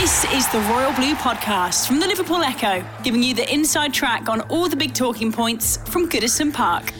This 0.00 0.24
is 0.32 0.48
the 0.48 0.60
Royal 0.60 0.94
Blue 0.94 1.14
Podcast 1.14 1.86
from 1.86 2.00
the 2.00 2.06
Liverpool 2.06 2.42
Echo, 2.42 2.82
giving 3.02 3.22
you 3.22 3.34
the 3.34 3.52
inside 3.52 3.92
track 3.92 4.30
on 4.30 4.40
all 4.48 4.66
the 4.66 4.74
big 4.74 4.94
talking 4.94 5.30
points 5.30 5.76
from 5.90 6.08
Goodison 6.08 6.54
Park. 6.54 6.94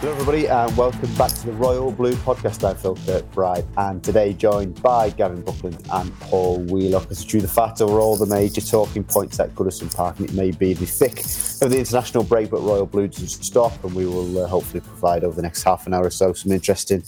Hello, 0.00 0.10
everybody, 0.14 0.48
and 0.48 0.76
welcome 0.76 1.14
back 1.14 1.30
to 1.30 1.46
the 1.46 1.52
Royal 1.52 1.92
Blue 1.92 2.14
Podcast. 2.14 2.68
I'm 2.68 2.74
Phil 2.74 2.96
Kirkbride, 2.96 3.64
and 3.76 4.02
today 4.02 4.32
joined 4.32 4.82
by 4.82 5.10
Gavin 5.10 5.42
Buckland 5.42 5.80
and 5.92 6.12
Paul 6.18 6.58
Wheelock 6.62 7.08
as 7.12 7.24
chew 7.24 7.40
the 7.40 7.46
fat 7.46 7.80
over 7.80 8.00
all 8.00 8.16
the 8.16 8.26
major 8.26 8.60
talking 8.60 9.04
points 9.04 9.38
at 9.38 9.54
Goodison 9.54 9.94
Park. 9.94 10.18
And 10.18 10.28
it 10.28 10.34
may 10.34 10.50
be 10.50 10.74
the 10.74 10.86
thick 10.86 11.20
of 11.20 11.70
the 11.70 11.78
international 11.78 12.24
break, 12.24 12.50
but 12.50 12.62
Royal 12.62 12.84
Blue 12.84 13.06
doesn't 13.06 13.28
stop, 13.28 13.84
and 13.84 13.94
we 13.94 14.06
will 14.06 14.40
uh, 14.40 14.48
hopefully 14.48 14.80
provide 14.80 15.22
over 15.22 15.36
the 15.36 15.42
next 15.42 15.62
half 15.62 15.86
an 15.86 15.94
hour 15.94 16.06
or 16.06 16.10
so 16.10 16.32
some 16.32 16.50
interesting 16.50 17.04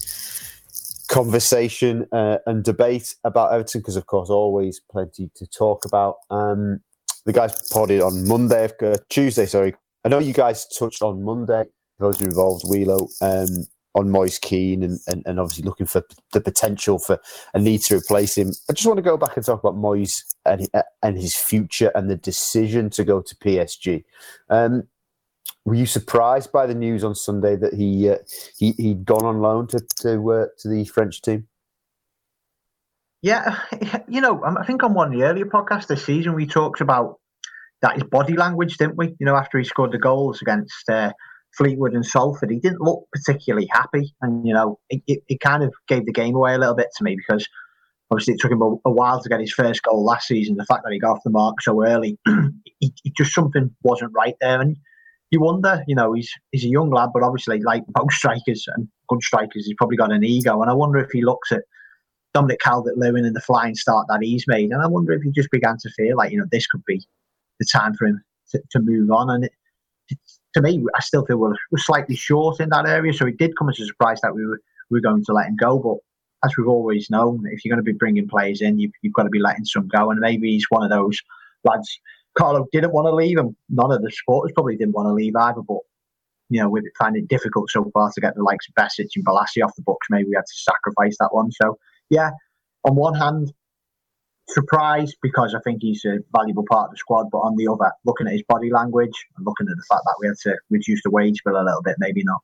conversation 1.15 2.09
uh, 2.11 2.39
and 2.45 2.65
debate 2.65 3.15
about 3.23 3.53
Everton, 3.53 3.81
because 3.81 3.95
of 3.95 4.07
course, 4.07 4.31
always 4.31 4.81
plenty 4.91 5.31
to 5.37 5.47
talk 5.47 5.85
about. 5.85 6.17
Um, 6.29 6.81
the 7.25 7.33
guys 7.33 7.57
reported 7.63 8.01
on 8.01 8.27
Monday, 8.27 8.69
uh, 8.83 8.97
Tuesday, 9.09 9.47
sorry. 9.47 9.77
I 10.05 10.09
know 10.09 10.19
you 10.19 10.33
guys 10.33 10.67
touched 10.67 11.03
on 11.03 11.23
Monday 11.23 11.67
those 12.01 12.21
involved, 12.21 12.65
Wheelo, 12.65 13.09
um, 13.23 13.65
on 13.95 14.11
Moise 14.11 14.41
Kean 14.41 14.83
and, 14.83 14.99
and, 15.07 15.23
and, 15.25 15.39
obviously 15.39 15.63
looking 15.63 15.87
for 15.87 16.03
the 16.33 16.41
potential 16.41 16.99
for 16.99 17.21
a 17.55 17.61
need 17.61 17.81
to 17.83 17.97
replace 17.97 18.37
him. 18.37 18.51
I 18.69 18.73
just 18.73 18.89
want 18.89 18.97
to 18.97 19.03
go 19.03 19.17
back 19.17 19.37
and 19.37 19.47
talk 19.47 19.61
about 19.61 19.77
Moise 19.77 20.25
and, 20.45 20.69
and 21.01 21.17
his 21.17 21.37
future 21.37 21.93
and 21.95 22.11
the 22.11 22.17
decision 22.17 22.91
to 22.91 23.05
go 23.05 23.23
to 23.23 23.37
PSG. 23.37 24.03
Um, 24.51 24.89
were 25.65 25.75
you 25.75 25.87
surprised 25.87 26.53
by 26.53 26.67
the 26.67 26.75
news 26.75 27.05
on 27.05 27.15
Sunday 27.15 27.57
that 27.57 27.75
he 27.75 28.09
uh, 28.09 28.19
he 28.57 28.73
he'd 28.73 29.05
gone 29.05 29.25
on 29.25 29.41
loan 29.41 29.67
to 29.69 29.81
to 30.01 30.33
uh, 30.33 30.47
to 30.59 30.69
the 30.69 30.85
French 30.85 31.23
team? 31.23 31.49
Yeah, 33.23 33.59
you 34.09 34.21
know, 34.21 34.43
I 34.45 34.65
think 34.65 34.83
on 34.83 34.95
one 34.95 35.13
of 35.13 35.19
the 35.19 35.25
earlier 35.25 35.47
podcasts 35.47 35.87
this 35.87 36.05
season 36.05 36.35
we 36.35 36.47
talked 36.47 36.81
about 36.81 37.19
that 37.85 37.95
his 37.95 38.05
body 38.05 38.37
language, 38.37 38.79
didn't 38.79 38.97
we? 38.97 39.15
You 39.19 39.27
know, 39.27 39.37
after 39.37 39.59
he 39.59 39.65
scored 39.65 39.93
the 39.93 39.99
goals 39.99 40.41
against 40.41 40.89
uh, 40.89 41.13
Fleetwood 41.57 41.93
and 41.93 42.05
Salford, 42.05 42.51
he 42.51 42.59
didn't 42.59 42.81
look 42.81 43.07
particularly 43.13 43.69
happy. 43.71 44.15
And, 44.23 44.47
you 44.47 44.55
know, 44.55 44.79
it, 44.89 45.03
it, 45.07 45.23
it, 45.29 45.41
kind 45.41 45.63
of 45.63 45.73
gave 45.87 46.07
the 46.07 46.13
game 46.13 46.35
away 46.35 46.55
a 46.55 46.59
little 46.59 46.75
bit 46.75 46.89
to 46.97 47.05
me 47.05 47.15
because 47.15 47.47
obviously 48.11 48.35
it 48.35 48.41
took 48.41 48.53
him 48.53 48.63
a, 48.63 48.75
a 48.87 48.91
while 48.91 49.23
to 49.23 49.29
get 49.29 49.41
his 49.41 49.53
first 49.53 49.83
goal 49.83 50.03
last 50.03 50.29
season. 50.29 50.57
The 50.57 50.65
fact 50.65 50.83
that 50.85 50.93
he 50.93 50.99
got 50.99 51.17
off 51.17 51.25
the 51.25 51.31
mark 51.31 51.61
so 51.61 51.85
early, 51.85 52.19
just 53.17 53.35
something 53.35 53.75
wasn't 53.83 54.13
right 54.15 54.35
there. 54.41 54.61
And 54.61 54.77
you 55.35 55.41
wonder, 55.41 55.85
you 55.87 55.95
know, 55.95 56.15
he's 56.15 56.33
he's 56.53 56.65
a 56.65 56.69
young 56.69 56.91
lad, 56.91 57.11
but 57.13 57.23
obviously, 57.23 57.61
like 57.61 57.83
most 57.99 58.17
strikers 58.17 58.65
and 58.75 58.89
good 59.09 59.23
strikers, 59.23 59.67
he's 59.67 59.75
probably 59.77 59.97
got 59.97 60.13
an 60.13 60.25
ego. 60.25 60.63
And 60.63 60.71
I 60.71 60.75
wonder 60.75 60.99
if 60.99 61.11
he 61.11 61.23
looks 61.23 61.53
at 61.53 61.65
Dominic 62.33 62.61
Calvert 62.61 62.97
Lewin 62.97 63.25
and 63.25 63.37
the 63.37 63.41
flying 63.41 63.75
start 63.75 64.07
that 64.09 64.23
he's 64.23 64.47
made. 64.47 64.71
And 64.71 64.83
I 64.83 64.87
wonder 64.87 65.13
if 65.13 65.23
he 65.23 65.31
just 65.31 65.51
began 65.51 65.77
to 65.79 65.91
feel 65.91 66.17
like, 66.17 66.33
you 66.33 66.39
know, 66.39 66.47
this 66.51 66.67
could 66.67 66.85
be 66.87 67.05
the 67.61 67.67
time 67.71 67.95
for 67.95 68.07
him 68.07 68.23
to, 68.51 68.63
to 68.71 68.81
move 68.81 69.11
on. 69.11 69.31
And 69.31 69.45
it, 69.45 70.19
to 70.55 70.63
me, 70.63 70.85
I 70.95 71.01
still 71.01 71.25
feel 71.27 71.37
we're, 71.37 71.57
we're 71.71 71.79
slightly 71.79 72.17
short 72.17 72.61
in 72.61 72.69
that 72.71 72.87
area. 72.87 73.13
So 73.13 73.27
it 73.27 73.39
did 73.39 73.57
come 73.59 73.69
as 73.69 73.81
a 73.81 73.87
surprise 73.87 74.21
that 74.23 74.35
we 74.35 74.47
were, 74.47 74.61
we 74.91 74.99
were 74.99 75.03
going 75.03 75.25
to 75.25 75.33
let 75.33 75.47
him 75.47 75.57
go. 75.57 75.79
But 75.79 76.49
as 76.49 76.57
we've 76.57 76.69
always 76.69 77.11
known, 77.11 77.45
if 77.51 77.65
you're 77.65 77.75
going 77.75 77.85
to 77.85 77.93
be 77.93 77.97
bringing 77.97 78.29
players 78.29 78.61
in, 78.61 78.79
you've, 78.79 78.93
you've 79.03 79.15
got 79.15 79.25
to 79.25 79.31
be 79.31 79.41
letting 79.41 79.65
some 79.65 79.89
go. 79.89 80.11
And 80.11 80.21
maybe 80.21 80.53
he's 80.53 80.67
one 80.71 80.85
of 80.85 80.91
those 80.91 81.21
lads. 81.65 82.01
Carlo 82.37 82.67
didn't 82.73 82.93
want 82.93 83.07
to 83.07 83.15
leave 83.15 83.39
him. 83.39 83.57
None 83.69 83.93
of 83.93 84.03
the 84.03 84.11
supporters 84.11 84.53
probably 84.55 84.77
didn't 84.77 84.95
want 84.95 85.07
to 85.07 85.13
leave 85.13 85.37
either. 85.37 85.63
But, 85.63 85.79
you 86.51 86.61
know, 86.61 86.69
we've 86.69 86.83
it 86.85 87.29
difficult 87.29 87.71
so 87.71 87.91
far 87.93 88.11
to 88.13 88.21
get 88.21 88.35
the 88.35 88.43
likes 88.43 88.67
of 88.69 88.75
Besic 88.75 89.09
and 89.15 89.25
Bolasie 89.25 89.65
off 89.65 89.75
the 89.77 89.83
books. 89.83 90.07
Maybe 90.11 90.29
we 90.29 90.35
had 90.35 90.43
to 90.43 90.55
sacrifice 90.55 91.17
that 91.21 91.31
one. 91.33 91.51
So, 91.53 91.79
yeah, 92.11 92.31
on 92.85 92.97
one 92.97 93.15
hand, 93.15 93.53
surprised 94.49 95.17
because 95.23 95.55
I 95.55 95.61
think 95.61 95.79
he's 95.81 96.05
a 96.05 96.19
valuable 96.37 96.65
part 96.69 96.87
of 96.87 96.91
the 96.93 96.99
squad. 96.99 97.31
But 97.31 97.39
on 97.39 97.57
the 97.57 97.69
other, 97.69 97.93
looking 98.05 98.27
at 98.27 98.33
his 98.33 98.43
body 98.49 98.71
language 98.71 99.27
and 99.37 99.47
looking 99.47 99.69
at 99.69 99.77
the 99.77 99.85
fact 99.89 100.03
that 100.05 100.17
we 100.21 100.27
had 100.27 100.37
to 100.43 100.59
reduce 100.71 101.03
the 101.03 101.11
wage 101.11 101.43
bill 101.45 101.57
a 101.57 101.65
little 101.65 101.83
bit, 101.83 101.97
maybe 101.99 102.25
not. 102.25 102.41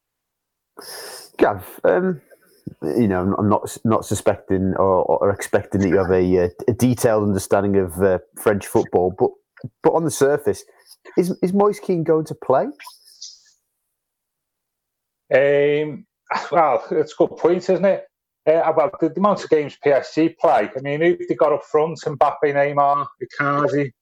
Gav, 1.37 1.81
um, 1.85 2.21
you 2.83 3.09
know, 3.09 3.35
I'm 3.39 3.49
not 3.49 3.77
not 3.85 4.05
suspecting 4.07 4.75
or, 4.77 5.05
or 5.05 5.31
expecting 5.31 5.81
that 5.83 5.89
you 5.89 5.99
have 5.99 6.11
a, 6.11 6.51
a 6.69 6.73
detailed 6.75 7.25
understanding 7.25 7.77
of 7.77 8.01
uh, 8.03 8.19
French 8.37 8.67
football, 8.67 9.15
but 9.19 9.31
but 9.83 9.93
on 9.93 10.05
the 10.05 10.11
surface, 10.11 10.65
is 11.17 11.37
is 11.43 11.53
Moise 11.53 11.81
Kean 11.81 12.05
going 12.05 12.25
to 12.27 12.35
play? 12.35 12.67
Um, 15.33 16.07
well, 16.51 16.85
it's 16.91 17.13
a 17.13 17.17
good 17.17 17.37
point, 17.37 17.69
isn't 17.71 17.85
it? 17.85 18.07
Uh, 18.47 18.63
about 18.65 18.99
the, 19.01 19.11
the, 19.11 19.21
amount 19.21 19.45
of 19.45 19.51
games 19.51 19.77
PSG 19.85 20.37
play. 20.39 20.71
I 20.75 20.81
mean, 20.81 21.01
who 21.01 21.17
they 21.29 21.35
got 21.35 21.53
up 21.53 21.65
front? 21.65 22.01
Mbappe, 22.01 22.37
Neymar, 22.43 23.07
Icardi. 23.23 23.93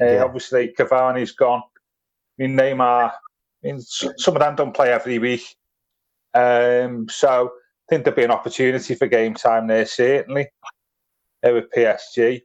Uh, 0.00 0.04
yeah. 0.04 0.24
Obviously, 0.24 0.74
Cavani's 0.76 1.32
gone. 1.32 1.62
I 2.38 2.42
mean, 2.42 2.56
Neymar. 2.56 3.12
I 3.12 3.12
mean, 3.62 3.80
some 3.80 4.34
of 4.34 4.40
them 4.40 4.56
don't 4.56 4.74
play 4.74 4.90
every 4.90 5.18
week. 5.18 5.56
Um, 6.32 7.08
so 7.08 7.52
I 7.54 7.84
think 7.88 8.04
there'll 8.04 8.16
be 8.16 8.24
an 8.24 8.30
opportunity 8.30 8.94
for 8.94 9.06
game 9.06 9.34
time 9.34 9.66
there, 9.66 9.86
certainly, 9.86 10.48
uh, 11.46 11.52
with 11.52 11.70
PSG. 11.70 12.42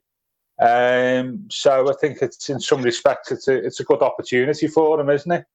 Um, 0.61 1.45
so 1.49 1.89
I 1.89 1.93
think 2.01 2.21
it's 2.21 2.49
in 2.49 2.59
some 2.59 2.81
respects 2.81 3.31
it's 3.31 3.47
a 3.47 3.55
it's 3.55 3.79
a 3.79 3.85
good 3.85 4.01
opportunity 4.01 4.67
for 4.67 4.97
them, 4.97 5.09
isn't 5.09 5.31
it? 5.31 5.45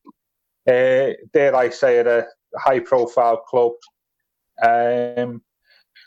Uh, 0.66 1.14
dare 1.32 1.54
I 1.54 1.68
say, 1.68 1.98
at 1.98 2.06
a 2.06 2.26
high 2.56 2.80
profile 2.80 3.38
club. 3.38 3.72
Um, 4.62 5.42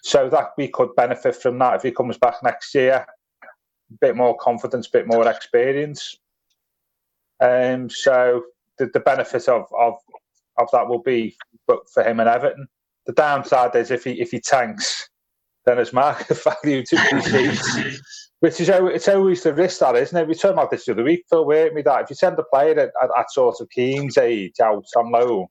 so 0.04 0.30
that 0.30 0.52
we 0.58 0.70
could 0.70 0.96
benefit 0.96 1.36
from 1.36 1.60
that 1.60 1.76
if 1.76 1.82
he 1.84 1.92
comes 1.92 2.18
back 2.18 2.36
next 2.44 2.74
year. 2.74 3.06
A 3.44 3.98
bit 4.02 4.16
more 4.16 4.36
confidence, 4.38 4.88
a 4.88 4.92
bit 4.92 5.08
more 5.08 5.28
experience. 5.28 6.18
Um, 7.40 7.90
so 7.90 8.44
the, 8.80 8.90
the 8.94 9.00
benefit 9.00 9.48
of, 9.48 9.66
of 9.78 9.96
of 10.58 10.70
that 10.72 10.88
will 10.88 11.04
be 11.04 11.36
for 11.68 12.04
him 12.04 12.20
and 12.20 12.30
Everton. 12.30 12.68
The 13.06 13.14
downside 13.14 13.76
is 13.76 13.92
if 13.92 14.04
he 14.04 14.20
if 14.20 14.32
he 14.32 14.40
tanks, 14.40 15.10
then 15.66 15.78
his 15.78 15.94
market 15.94 16.38
value 16.64 16.84
to 16.84 16.96
be 16.96 17.98
Which 18.40 18.62
is 18.62 18.70
it's 18.70 19.08
always 19.08 19.42
the 19.42 19.54
risk 19.54 19.80
that 19.80 19.96
isn't 19.96 20.18
it? 20.18 20.28
We 20.28 20.36
talked 20.36 20.54
about 20.54 20.70
this 20.70 20.86
the 20.86 20.92
other 20.92 21.04
week, 21.04 21.26
Phil. 21.30 21.46
Wait 21.46 21.74
me 21.74 21.82
that 21.82 22.04
if 22.04 22.10
you 22.12 22.16
send 22.16 22.38
a 22.38 22.44
player 22.44 22.80
at, 22.80 22.92
at, 23.02 23.10
at 23.18 23.32
sort 23.32 23.60
of 23.60 23.70
Kean's 23.72 24.18
age 24.18 24.60
out 24.60 24.86
on 24.96 25.12
loan, 25.12 25.48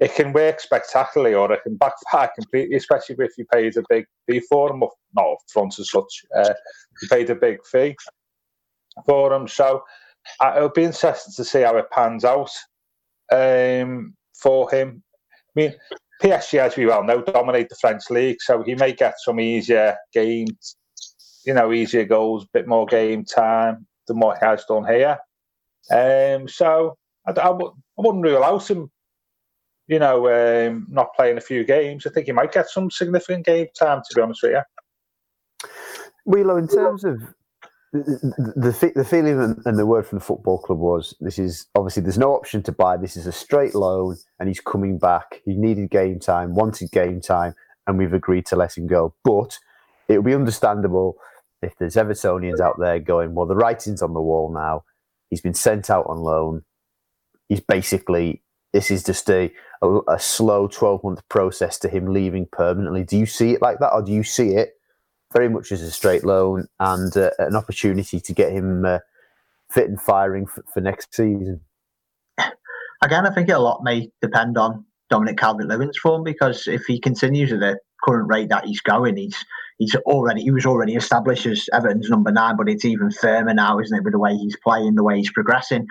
it 0.00 0.14
can 0.14 0.32
work 0.32 0.58
spectacularly 0.58 1.34
or 1.34 1.52
it 1.52 1.62
can 1.62 1.76
backfire 1.76 2.30
completely, 2.34 2.76
especially 2.76 3.16
if 3.20 3.38
you 3.38 3.44
paid 3.52 3.76
a 3.76 3.84
big 3.88 4.06
fee 4.26 4.40
for 4.40 4.68
them, 4.68 4.80
not 4.80 5.32
up 5.32 5.38
front 5.52 5.78
as 5.78 5.90
such. 5.90 6.24
Uh, 6.36 6.54
you 7.02 7.08
paid 7.08 7.30
a 7.30 7.34
big 7.34 7.58
fee 7.70 7.94
for 9.06 9.30
them. 9.30 9.46
So 9.46 9.84
uh, 10.40 10.54
it'll 10.56 10.70
be 10.70 10.84
interesting 10.84 11.34
to 11.36 11.44
see 11.44 11.62
how 11.62 11.76
it 11.76 11.90
pans 11.90 12.24
out 12.24 12.50
um, 13.30 14.14
for 14.34 14.70
him. 14.70 15.02
I 15.56 15.60
mean, 15.60 15.74
PSG, 16.22 16.58
as 16.58 16.76
we 16.76 16.86
well 16.86 17.04
know, 17.04 17.22
dominate 17.22 17.68
the 17.68 17.76
French 17.80 18.10
league, 18.10 18.38
so 18.40 18.62
he 18.62 18.74
may 18.74 18.92
get 18.92 19.14
some 19.18 19.40
easier 19.40 19.96
games, 20.12 20.76
you 21.44 21.54
know, 21.54 21.72
easier 21.72 22.04
goals, 22.04 22.46
bit 22.52 22.66
more 22.66 22.86
game 22.86 23.24
time 23.24 23.86
than 24.06 24.18
what 24.18 24.38
he 24.38 24.44
has 24.44 24.64
done 24.66 24.86
here. 24.86 25.18
Um, 25.90 26.48
so 26.48 26.96
I 27.26 27.50
wouldn't 27.96 28.24
rule 28.24 28.44
out 28.44 28.70
him 28.70 28.90
you 29.90 29.98
know, 29.98 30.28
um, 30.30 30.86
not 30.88 31.12
playing 31.16 31.36
a 31.36 31.40
few 31.40 31.64
games, 31.64 32.06
I 32.06 32.10
think 32.10 32.26
he 32.26 32.32
might 32.32 32.52
get 32.52 32.68
some 32.68 32.92
significant 32.92 33.44
game 33.44 33.66
time. 33.76 34.00
To 34.08 34.14
be 34.14 34.22
honest 34.22 34.40
with 34.44 34.52
you, 34.52 35.68
Wheelo, 36.28 36.60
in 36.60 36.68
terms 36.68 37.02
of 37.02 37.20
the, 37.92 38.52
the, 38.54 38.92
the 38.94 39.04
feeling 39.04 39.60
and 39.64 39.76
the 39.76 39.84
word 39.84 40.06
from 40.06 40.18
the 40.18 40.24
football 40.24 40.58
club 40.58 40.78
was 40.78 41.16
this 41.18 41.40
is 41.40 41.66
obviously 41.74 42.04
there's 42.04 42.18
no 42.18 42.32
option 42.32 42.62
to 42.62 42.72
buy. 42.72 42.96
This 42.96 43.16
is 43.16 43.26
a 43.26 43.32
straight 43.32 43.74
loan, 43.74 44.16
and 44.38 44.48
he's 44.48 44.60
coming 44.60 44.96
back. 44.96 45.40
He 45.44 45.54
needed 45.54 45.90
game 45.90 46.20
time, 46.20 46.54
wanted 46.54 46.92
game 46.92 47.20
time, 47.20 47.56
and 47.88 47.98
we've 47.98 48.14
agreed 48.14 48.46
to 48.46 48.56
let 48.56 48.78
him 48.78 48.86
go. 48.86 49.12
But 49.24 49.58
it 50.10 50.16
would 50.16 50.26
be 50.26 50.34
understandable 50.34 51.16
if 51.62 51.76
there's 51.78 51.94
Evertonians 51.94 52.60
out 52.60 52.78
there 52.78 52.98
going, 52.98 53.34
well, 53.34 53.46
the 53.46 53.54
writing's 53.54 54.02
on 54.02 54.12
the 54.12 54.20
wall 54.20 54.52
now. 54.52 54.82
He's 55.28 55.40
been 55.40 55.54
sent 55.54 55.88
out 55.88 56.06
on 56.08 56.18
loan. 56.18 56.64
He's 57.48 57.60
basically 57.60 58.42
this 58.72 58.90
is 58.90 59.02
just 59.02 59.28
a, 59.30 59.52
a, 59.82 60.00
a 60.08 60.18
slow 60.18 60.68
12 60.68 61.04
month 61.04 61.28
process 61.28 61.78
to 61.80 61.88
him 61.88 62.06
leaving 62.06 62.46
permanently. 62.50 63.04
Do 63.04 63.16
you 63.16 63.26
see 63.26 63.52
it 63.52 63.62
like 63.62 63.78
that, 63.80 63.92
or 63.92 64.02
do 64.02 64.12
you 64.12 64.22
see 64.22 64.50
it 64.50 64.74
very 65.32 65.48
much 65.48 65.72
as 65.72 65.82
a 65.82 65.90
straight 65.90 66.24
loan 66.24 66.66
and 66.78 67.16
uh, 67.16 67.30
an 67.38 67.56
opportunity 67.56 68.20
to 68.20 68.32
get 68.32 68.52
him 68.52 68.84
uh, 68.84 68.98
fit 69.70 69.88
and 69.88 70.00
firing 70.00 70.46
for, 70.46 70.64
for 70.72 70.80
next 70.80 71.14
season? 71.14 71.60
Again, 73.02 73.26
I 73.26 73.34
think 73.34 73.48
a 73.48 73.58
lot 73.58 73.82
may 73.82 74.10
depend 74.20 74.58
on 74.58 74.84
Dominic 75.08 75.38
Calvert-Lewin's 75.38 75.98
form 75.98 76.22
because 76.22 76.66
if 76.66 76.84
he 76.84 77.00
continues 77.00 77.52
at 77.52 77.60
the 77.60 77.78
current 78.04 78.28
rate 78.28 78.50
that 78.50 78.66
he's 78.66 78.80
going, 78.80 79.16
he's 79.16 79.44
he's 79.80 79.96
already 79.96 80.42
he 80.42 80.52
was 80.52 80.66
already 80.66 80.94
established 80.94 81.46
as 81.46 81.68
Everton's 81.72 82.08
number 82.08 82.30
nine, 82.30 82.56
but 82.56 82.68
it's 82.68 82.84
even 82.84 83.10
firmer 83.10 83.52
now, 83.52 83.80
isn't 83.80 83.96
it, 83.96 84.04
with 84.04 84.12
the 84.12 84.18
way 84.18 84.36
he's 84.36 84.56
playing, 84.62 84.94
the 84.94 85.02
way 85.02 85.16
he's 85.16 85.32
progressing. 85.32 85.86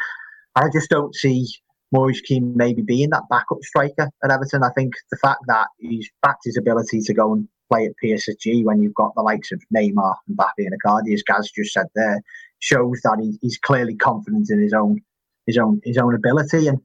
I 0.55 0.69
just 0.71 0.89
don't 0.89 1.13
see 1.13 1.47
Moise 1.91 2.21
Kean 2.21 2.53
maybe 2.55 2.81
being 2.81 3.09
that 3.09 3.27
backup 3.29 3.61
striker 3.63 4.09
at 4.23 4.31
Everton. 4.31 4.63
I 4.63 4.69
think 4.77 4.93
the 5.11 5.17
fact 5.17 5.41
that 5.47 5.67
he's 5.79 6.09
backed 6.21 6.45
his 6.45 6.55
ability 6.55 7.01
to 7.01 7.13
go 7.13 7.33
and 7.33 7.47
play 7.69 7.85
at 7.85 7.93
PSG 8.03 8.63
when 8.63 8.81
you've 8.81 8.93
got 8.93 9.13
the 9.15 9.21
likes 9.21 9.51
of 9.51 9.61
Neymar 9.75 10.15
and 10.27 10.37
Mbappe 10.37 10.49
and 10.57 10.73
Icardi, 10.73 11.13
as 11.13 11.23
Gaz 11.23 11.51
just 11.51 11.73
said 11.73 11.87
there, 11.95 12.21
shows 12.59 13.01
that 13.03 13.17
he, 13.19 13.37
he's 13.41 13.57
clearly 13.57 13.95
confident 13.95 14.49
in 14.49 14.61
his 14.61 14.73
own 14.73 15.01
his 15.47 15.57
own 15.57 15.81
his 15.83 15.97
own 15.97 16.13
ability. 16.13 16.67
And 16.67 16.79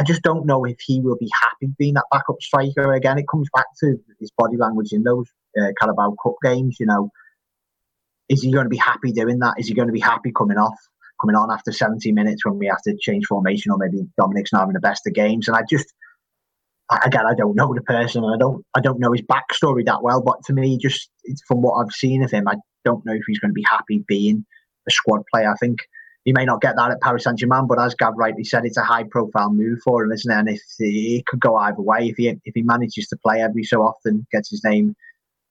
I 0.00 0.04
just 0.04 0.22
don't 0.22 0.46
know 0.46 0.64
if 0.64 0.78
he 0.80 1.00
will 1.00 1.16
be 1.16 1.30
happy 1.40 1.72
being 1.78 1.94
that 1.94 2.06
backup 2.10 2.40
striker 2.40 2.92
again. 2.94 3.18
It 3.18 3.28
comes 3.28 3.48
back 3.54 3.66
to 3.80 3.96
his 4.18 4.32
body 4.36 4.56
language 4.56 4.92
in 4.92 5.04
those 5.04 5.28
uh, 5.60 5.72
Carabao 5.80 6.16
Cup 6.22 6.34
games. 6.42 6.76
You 6.78 6.86
know, 6.86 7.10
is 8.28 8.42
he 8.42 8.52
going 8.52 8.64
to 8.64 8.70
be 8.70 8.76
happy 8.76 9.12
doing 9.12 9.38
that? 9.40 9.54
Is 9.58 9.68
he 9.68 9.74
going 9.74 9.88
to 9.88 9.92
be 9.92 10.00
happy 10.00 10.32
coming 10.36 10.58
off, 10.58 10.78
coming 11.20 11.36
on 11.36 11.50
after 11.50 11.72
70 11.72 12.12
minutes 12.12 12.44
when 12.44 12.58
we 12.58 12.66
have 12.66 12.82
to 12.82 12.96
change 13.00 13.26
formation, 13.26 13.72
or 13.72 13.78
maybe 13.78 14.06
Dominic's 14.18 14.52
not 14.52 14.60
having 14.60 14.74
the 14.74 14.80
best 14.80 15.06
of 15.06 15.14
games? 15.14 15.48
And 15.48 15.56
I 15.56 15.62
just, 15.68 15.92
again, 17.04 17.26
I 17.26 17.34
don't 17.34 17.56
know 17.56 17.72
the 17.74 17.82
person, 17.82 18.24
and 18.24 18.34
I 18.34 18.38
don't, 18.38 18.64
I 18.74 18.80
don't 18.80 19.00
know 19.00 19.12
his 19.12 19.22
backstory 19.22 19.84
that 19.86 20.02
well. 20.02 20.22
But 20.22 20.42
to 20.46 20.52
me, 20.52 20.78
just 20.78 21.10
from 21.46 21.62
what 21.62 21.74
I've 21.74 21.92
seen 21.92 22.22
of 22.22 22.30
him, 22.30 22.48
I 22.48 22.56
don't 22.84 23.04
know 23.04 23.14
if 23.14 23.22
he's 23.26 23.38
going 23.38 23.50
to 23.50 23.54
be 23.54 23.66
happy 23.68 24.04
being 24.06 24.44
a 24.86 24.90
squad 24.90 25.22
player. 25.32 25.50
I 25.50 25.56
think 25.56 25.80
he 26.24 26.32
may 26.32 26.44
not 26.44 26.60
get 26.60 26.76
that 26.76 26.90
at 26.90 27.00
Paris 27.00 27.24
Saint 27.24 27.38
Germain, 27.38 27.66
but 27.66 27.80
as 27.80 27.94
Gav 27.94 28.12
rightly 28.16 28.44
said, 28.44 28.66
it's 28.66 28.76
a 28.76 28.82
high 28.82 29.04
profile 29.04 29.50
move 29.50 29.78
for 29.82 30.04
him, 30.04 30.12
isn't 30.12 30.30
it? 30.30 30.38
And 30.38 30.48
if 30.50 30.60
it 30.78 31.24
could 31.26 31.40
go 31.40 31.56
either 31.56 31.80
way, 31.80 32.08
if 32.08 32.16
he 32.16 32.28
if 32.28 32.54
he 32.54 32.62
manages 32.62 33.06
to 33.08 33.16
play 33.16 33.40
every 33.40 33.64
so 33.64 33.80
often, 33.80 34.26
gets 34.30 34.50
his 34.50 34.62
name 34.62 34.94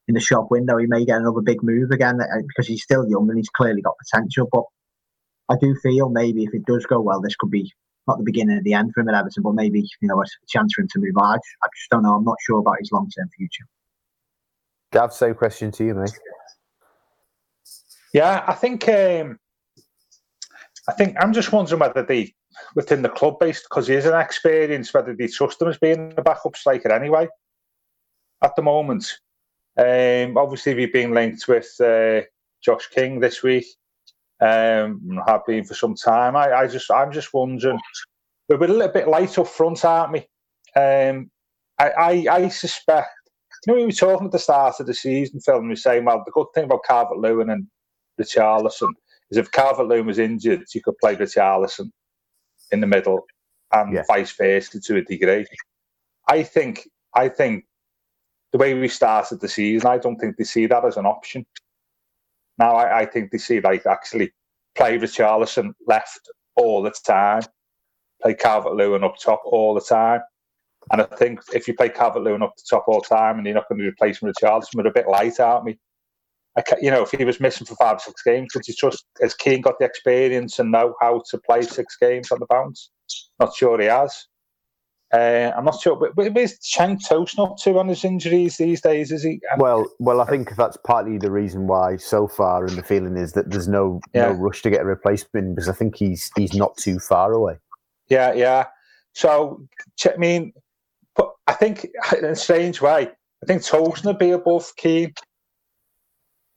in 0.07 0.13
the 0.13 0.19
shop 0.19 0.47
window, 0.49 0.77
he 0.77 0.87
may 0.87 1.05
get 1.05 1.17
another 1.17 1.41
big 1.41 1.61
move 1.61 1.91
again 1.91 2.19
uh, 2.21 2.41
because 2.47 2.67
he's 2.67 2.83
still 2.83 3.07
young 3.09 3.29
and 3.29 3.37
he's 3.37 3.49
clearly 3.49 3.81
got 3.81 3.95
potential. 3.97 4.47
But 4.51 4.63
I 5.49 5.57
do 5.59 5.75
feel 5.81 6.09
maybe 6.09 6.43
if 6.43 6.53
it 6.53 6.65
does 6.65 6.85
go 6.85 7.01
well, 7.01 7.21
this 7.21 7.35
could 7.35 7.51
be 7.51 7.71
not 8.07 8.17
the 8.17 8.23
beginning 8.23 8.57
of 8.57 8.63
the 8.63 8.73
end 8.73 8.93
for 8.93 9.01
him 9.01 9.09
at 9.09 9.15
Everton, 9.15 9.43
but 9.43 9.53
maybe 9.53 9.81
you 10.01 10.07
know 10.07 10.21
a 10.21 10.25
chance 10.47 10.73
for 10.73 10.81
him 10.81 10.87
to 10.93 10.99
move 10.99 11.17
on. 11.17 11.39
I 11.63 11.67
just 11.75 11.89
don't 11.91 12.03
know. 12.03 12.15
I'm 12.15 12.23
not 12.23 12.37
sure 12.45 12.59
about 12.59 12.79
his 12.79 12.91
long 12.91 13.09
term 13.09 13.29
future. 13.35 13.65
Gav, 14.93 15.13
same 15.13 15.35
question 15.35 15.71
to 15.71 15.83
you, 15.83 15.93
mate. 15.93 16.17
Yeah, 18.13 18.45
I 18.47 18.53
think 18.53 18.87
um, 18.87 19.37
I 20.87 20.93
think 20.93 21.17
I'm 21.19 21.33
just 21.33 21.51
wondering 21.51 21.79
whether 21.79 22.03
they, 22.03 22.33
within 22.75 23.01
the 23.01 23.09
club 23.09 23.39
base, 23.39 23.61
because 23.61 23.87
he 23.87 23.95
is 23.95 24.05
an 24.05 24.19
experience, 24.19 24.93
whether 24.93 25.13
they 25.13 25.27
trust 25.27 25.61
him 25.61 25.67
as 25.67 25.77
being 25.77 26.13
a 26.17 26.21
backup 26.21 26.55
striker 26.55 26.91
anyway. 26.91 27.27
At 28.41 28.55
the 28.55 28.61
moment, 28.61 29.19
um, 29.77 30.37
obviously 30.37 30.73
we've 30.73 30.93
been 30.93 31.13
linked 31.13 31.47
with 31.47 31.69
uh, 31.79 32.21
Josh 32.63 32.87
King 32.89 33.19
this 33.19 33.43
week. 33.43 33.65
Um, 34.39 35.19
have 35.25 35.45
been 35.47 35.63
for 35.63 35.73
some 35.73 35.95
time. 35.95 36.35
I, 36.35 36.53
I 36.53 36.67
just, 36.67 36.91
I'm 36.91 37.11
just 37.11 37.33
wondering. 37.33 37.79
We're 38.47 38.63
a 38.63 38.67
little 38.67 38.87
bit 38.89 39.07
light 39.07 39.37
up 39.39 39.47
front, 39.47 39.83
aren't 39.83 40.13
we? 40.13 40.19
Um, 40.79 41.31
I, 41.79 41.89
I, 41.89 42.25
I 42.29 42.47
suspect. 42.49 43.09
You 43.65 43.73
know, 43.73 43.79
we 43.79 43.85
were 43.87 43.91
talking 43.91 44.27
at 44.27 44.31
the 44.31 44.39
start 44.39 44.79
of 44.79 44.85
the 44.85 44.93
season, 44.93 45.39
Phil, 45.39 45.55
and 45.57 45.63
we 45.63 45.69
were 45.69 45.75
saying, 45.75 46.05
well, 46.05 46.21
the 46.23 46.31
good 46.31 46.47
thing 46.53 46.65
about 46.65 46.83
Calvert 46.83 47.17
Lewin 47.17 47.49
and 47.49 47.67
Richarlison 48.21 48.91
is 49.31 49.37
if 49.37 49.51
Calvert 49.51 49.87
Lewin 49.87 50.05
was 50.05 50.19
injured, 50.19 50.63
you 50.73 50.81
could 50.81 50.97
play 50.99 51.15
Richarlison 51.15 51.89
in 52.71 52.81
the 52.81 52.87
middle 52.87 53.25
and 53.71 53.93
yeah. 53.93 54.03
vice 54.07 54.31
versa 54.31 54.79
to 54.79 54.97
a 54.97 55.01
degree. 55.01 55.45
I 56.29 56.43
think 56.43 56.87
I 57.15 57.29
think 57.29 57.65
the 58.51 58.57
way 58.57 58.73
we 58.73 58.87
started 58.87 59.39
the 59.39 59.47
season, 59.47 59.87
I 59.87 59.97
don't 59.97 60.17
think 60.17 60.37
they 60.37 60.43
see 60.43 60.67
that 60.67 60.85
as 60.85 60.97
an 60.97 61.05
option. 61.05 61.45
Now 62.57 62.75
I, 62.75 62.99
I 62.99 63.05
think 63.05 63.31
they 63.31 63.37
see 63.37 63.59
like 63.59 63.85
actually 63.85 64.31
play 64.75 64.97
Richarlison 64.97 65.73
left 65.85 66.29
all 66.55 66.81
the 66.81 66.93
time, 67.05 67.43
play 68.21 68.33
Calvert 68.33 68.73
Lewin 68.73 69.03
up 69.03 69.15
top 69.17 69.41
all 69.45 69.73
the 69.73 69.81
time. 69.81 70.21
And 70.91 71.01
I 71.01 71.05
think 71.05 71.41
if 71.53 71.67
you 71.67 71.75
play 71.75 71.89
Calvert 71.89 72.23
Lewin 72.23 72.41
up 72.41 72.55
the 72.55 72.63
top 72.69 72.85
all 72.87 73.01
the 73.01 73.15
time 73.15 73.37
and 73.37 73.45
you're 73.45 73.55
not 73.55 73.67
going 73.67 73.79
to 73.79 73.87
replace 73.87 74.21
him 74.21 74.27
with 74.27 74.37
Richarlison, 74.41 74.75
we're 74.75 74.87
a 74.87 74.93
bit 74.93 75.07
light, 75.07 75.39
aren't 75.39 75.65
we? 75.65 75.77
you 76.81 76.89
know, 76.89 77.03
if 77.03 77.11
he 77.11 77.23
was 77.23 77.39
missing 77.39 77.67
for 77.67 77.75
five 77.75 78.01
six 78.01 78.23
games, 78.23 78.49
would 78.55 78.67
you 78.67 78.73
trust 78.73 79.05
has 79.21 79.33
Kean 79.33 79.61
got 79.61 79.77
the 79.79 79.85
experience 79.85 80.59
and 80.59 80.71
know 80.71 80.95
how 80.99 81.21
to 81.29 81.37
play 81.39 81.61
six 81.61 81.97
games 81.97 82.31
on 82.31 82.39
the 82.39 82.47
bounce? 82.47 82.89
Not 83.39 83.55
sure 83.55 83.79
he 83.79 83.85
has. 83.87 84.27
Uh, 85.13 85.53
I'm 85.55 85.63
not 85.63 85.79
sure, 85.79 85.95
but, 85.95 86.15
but 86.15 86.37
is 86.37 86.59
Cenk 86.59 86.99
Tosun 87.07 87.39
up 87.39 87.57
to 87.59 87.79
on 87.79 87.87
his 87.87 88.03
injuries 88.03 88.57
these 88.57 88.81
days? 88.81 89.09
Is 89.11 89.23
he? 89.23 89.39
Well, 89.57 89.89
well, 89.99 90.19
I 90.19 90.25
think 90.25 90.55
that's 90.57 90.77
partly 90.85 91.17
the 91.17 91.31
reason 91.31 91.65
why 91.65 91.95
so 91.95 92.27
far, 92.27 92.65
and 92.65 92.77
the 92.77 92.83
feeling 92.83 93.15
is 93.15 93.31
that 93.31 93.49
there's 93.49 93.69
no 93.69 94.01
yeah. 94.13 94.27
no 94.27 94.31
rush 94.33 94.61
to 94.63 94.69
get 94.69 94.81
a 94.81 94.85
replacement 94.85 95.55
because 95.55 95.69
I 95.69 95.73
think 95.73 95.95
he's 95.95 96.29
he's 96.35 96.53
not 96.53 96.75
too 96.75 96.99
far 96.99 97.31
away. 97.31 97.57
Yeah, 98.09 98.33
yeah. 98.33 98.65
So 99.13 99.65
I 100.05 100.17
mean, 100.17 100.51
but 101.15 101.31
I 101.47 101.53
think 101.53 101.87
in 102.17 102.25
a 102.25 102.35
strange 102.35 102.81
way, 102.81 103.09
I 103.43 103.45
think 103.45 103.61
Tosun 103.61 104.03
would 104.05 104.19
be 104.19 104.31
above 104.31 104.75
Kean 104.75 105.13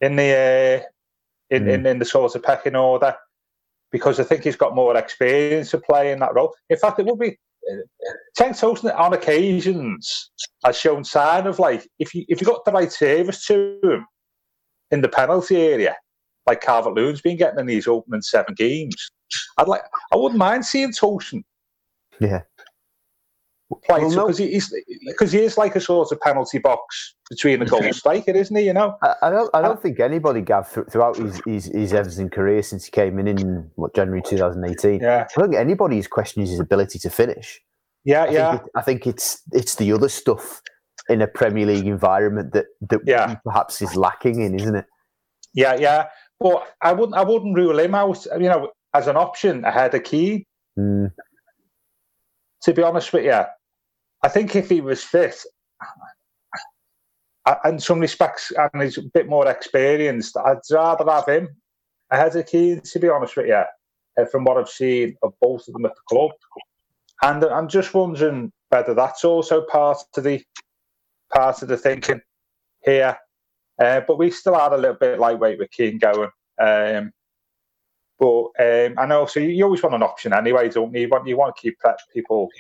in 0.01 0.17
the 0.17 0.83
uh, 0.83 1.55
in, 1.55 1.67
mm. 1.67 1.73
in 1.73 1.87
in 1.87 1.99
the 2.01 2.05
sort 2.05 2.35
of 2.35 2.43
pecking 2.43 2.75
order 2.75 3.15
because 3.93 4.19
I 4.19 4.25
think 4.25 4.43
he's 4.43 4.57
got 4.57 4.75
more 4.75 4.97
experience 4.97 5.73
of 5.73 5.85
playing 5.85 6.19
that 6.19 6.35
role. 6.35 6.55
In 6.69 6.79
fact, 6.79 6.99
it 6.99 7.07
would 7.07 7.19
be 7.19 7.39
Cenk 8.39 8.59
Tosun 8.59 8.97
on 8.99 9.13
occasions 9.13 10.31
has 10.65 10.77
shown 10.77 11.05
sign 11.05 11.47
of 11.47 11.59
like 11.59 11.87
if 11.99 12.15
you 12.15 12.25
if 12.29 12.41
you 12.41 12.47
got 12.47 12.65
the 12.65 12.73
right 12.73 12.93
service 12.93 13.47
to 13.47 13.79
him 13.83 14.07
in 14.91 15.01
the 15.01 15.09
penalty 15.09 15.57
area, 15.57 15.97
like 16.47 16.61
Calvert 16.61 16.95
Lewin's 16.95 17.21
been 17.21 17.37
getting 17.37 17.59
in 17.59 17.67
these 17.67 17.87
opening 17.87 18.23
seven 18.23 18.55
games. 18.55 19.11
I'd 19.59 19.69
like 19.69 19.83
I 20.13 20.17
wouldn't 20.17 20.39
mind 20.39 20.65
seeing 20.65 20.93
Tosun. 20.93 21.43
Yeah 22.21 22.43
play 23.85 23.99
because 23.99 24.17
well, 24.17 24.29
no. 24.29 24.35
he's 24.35 24.75
because 25.07 25.33
he 25.33 25.41
is 25.41 25.57
like 25.57 25.77
a 25.77 25.81
sort 25.81 26.11
of 26.13 26.21
penalty 26.21 26.59
box 26.59 27.15
between 27.29 27.61
the 27.61 27.67
goal 27.67 27.93
striker, 27.93 28.31
isn't 28.35 28.57
he? 28.57 28.65
You 28.67 28.73
know, 28.73 28.97
I, 29.03 29.15
I 29.23 29.31
don't 29.31 29.51
I 29.55 29.63
don't 29.63 29.81
think 29.81 30.01
anybody 30.01 30.41
Gav 30.41 30.69
throughout 30.69 31.17
his, 31.17 31.41
his 31.47 31.65
his 31.67 31.93
Everton 31.93 32.31
career 32.31 32.63
since 32.63 32.85
he 32.85 32.91
came 32.91 33.19
in 33.19 33.29
in 33.29 33.71
what 33.77 33.95
January 33.95 34.23
2018. 34.23 35.01
Yeah, 35.01 35.27
I 35.37 35.41
don't 35.41 35.51
think 35.51 35.61
anybody's 35.61 36.07
questioned 36.07 36.47
his 36.47 36.61
ability 36.61 36.99
to 37.01 37.11
finish. 37.11 37.61
Yeah, 38.05 38.25
I 38.25 38.31
yeah. 38.31 38.51
Think 38.51 38.63
it, 38.63 38.71
I 38.75 38.83
think 38.83 39.07
it's 39.07 39.43
it's 39.53 39.75
the 39.77 39.93
other 39.93 40.09
stuff 40.09 40.61
in 41.09 41.23
a 41.23 41.27
Premier 41.27 41.67
League 41.67 41.87
environment 41.87 42.53
that 42.53 42.67
that 42.89 43.01
yeah. 43.07 43.37
perhaps 43.45 43.83
is 43.83 43.97
lacking 43.97 44.43
in, 44.43 44.59
isn't 44.59 44.77
it? 44.77 44.87
Yeah, 45.55 45.75
yeah. 45.75 46.07
But 46.39 46.67
I 46.81 46.93
wouldn't 46.93 47.17
I 47.17 47.23
wouldn't 47.23 47.57
rule 47.57 47.79
him 47.79 47.95
out. 47.95 48.27
You 48.33 48.49
know, 48.49 48.71
as 48.95 49.07
an 49.07 49.17
option 49.17 49.65
ahead 49.65 49.95
of 49.95 50.05
Key. 50.05 50.47
Mm. 50.79 51.13
To 52.65 52.75
be 52.75 52.83
honest 52.83 53.13
with 53.13 53.25
you, 53.25 53.43
I 54.23 54.29
think 54.29 54.55
if 54.55 54.69
he 54.69 54.81
was 54.81 55.03
fit, 55.03 55.43
in 57.65 57.79
some 57.79 58.01
respects, 58.01 58.53
and 58.57 58.83
he's 58.83 58.99
a 58.99 59.03
bit 59.03 59.29
more 59.29 59.49
experienced, 59.49 60.37
I'd 60.37 60.59
rather 60.71 61.11
have 61.11 61.27
him 61.27 61.49
ahead 62.11 62.37
of 62.37 62.47
Kean, 62.47 62.81
to 62.81 62.99
be 62.99 63.09
honest 63.09 63.37
with 63.37 63.47
you, 63.47 63.55
uh, 63.55 64.25
from 64.27 64.45
what 64.45 64.57
I've 64.57 64.69
seen 64.69 65.17
of 65.23 65.33
both 65.41 65.67
of 65.67 65.75
them 65.75 65.87
at 65.87 65.95
the 65.95 66.03
club. 66.09 66.33
And 67.23 67.45
I'm 67.45 67.69
just 67.69 67.95
wondering 67.95 68.53
whether 68.69 68.95
that's 68.95 69.25
also 69.25 69.63
part 69.63 69.99
of 70.17 70.25
the 70.25 70.43
part 71.33 71.63
of 71.63 71.69
the 71.69 71.77
thinking 71.77 72.21
here. 72.85 73.17
Uh, 73.79 74.01
but 74.07 74.19
we 74.19 74.31
still 74.31 74.55
are 74.55 74.75
a 74.75 74.79
little 74.79 74.97
bit 74.97 75.19
lightweight 75.19 75.59
with 75.59 75.71
Kean 75.71 75.99
going. 75.99 76.31
Um, 76.59 77.13
but 78.19 78.49
um, 78.59 78.95
I 78.99 79.07
know, 79.07 79.25
so 79.25 79.41
you 79.41 79.65
always 79.65 79.83
want 79.83 79.95
an 79.95 80.03
option 80.03 80.35
anyway, 80.35 80.69
don't 80.69 80.95
you? 80.95 81.03
You 81.03 81.09
want, 81.09 81.27
you 81.27 81.37
want 81.37 81.57
to 81.57 81.63
keep 81.63 81.79
people 82.13 82.51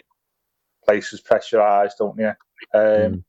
places 0.84 1.22
pressurised, 1.22 1.92
don't 1.98 2.18
you? 2.18 2.32
Um, 2.74 3.12
mm. 3.12 3.24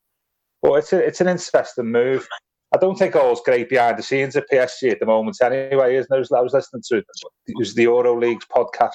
But 0.62 0.74
it's 0.74 0.94
a, 0.94 0.98
it's 0.98 1.22
an 1.22 1.28
interesting 1.28 1.92
move. 1.92 2.28
I 2.74 2.78
don't 2.78 2.98
think 2.98 3.16
all's 3.16 3.42
great 3.42 3.70
behind 3.70 3.98
the 3.98 4.04
scenes 4.04 4.36
at 4.36 4.50
PSG 4.50 4.92
at 4.92 5.00
the 5.00 5.06
moment 5.06 5.38
anyway, 5.42 5.96
isn't 5.98 6.10
there? 6.10 6.38
I 6.38 6.42
was 6.42 6.54
listening 6.54 6.84
to 6.88 6.98
it 6.98 7.58
was 7.58 7.74
the 7.74 7.84
Euro 7.84 8.18
Leagues 8.18 8.46
podcast 8.46 8.94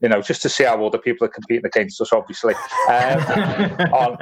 you 0.00 0.08
know, 0.10 0.20
just 0.20 0.42
to 0.42 0.48
see 0.48 0.64
how 0.64 0.84
other 0.84 0.98
people 0.98 1.26
are 1.26 1.30
competing 1.30 1.64
against 1.64 2.00
us, 2.00 2.12
obviously. 2.12 2.54
Um, 2.88 3.18
on, 3.92 4.18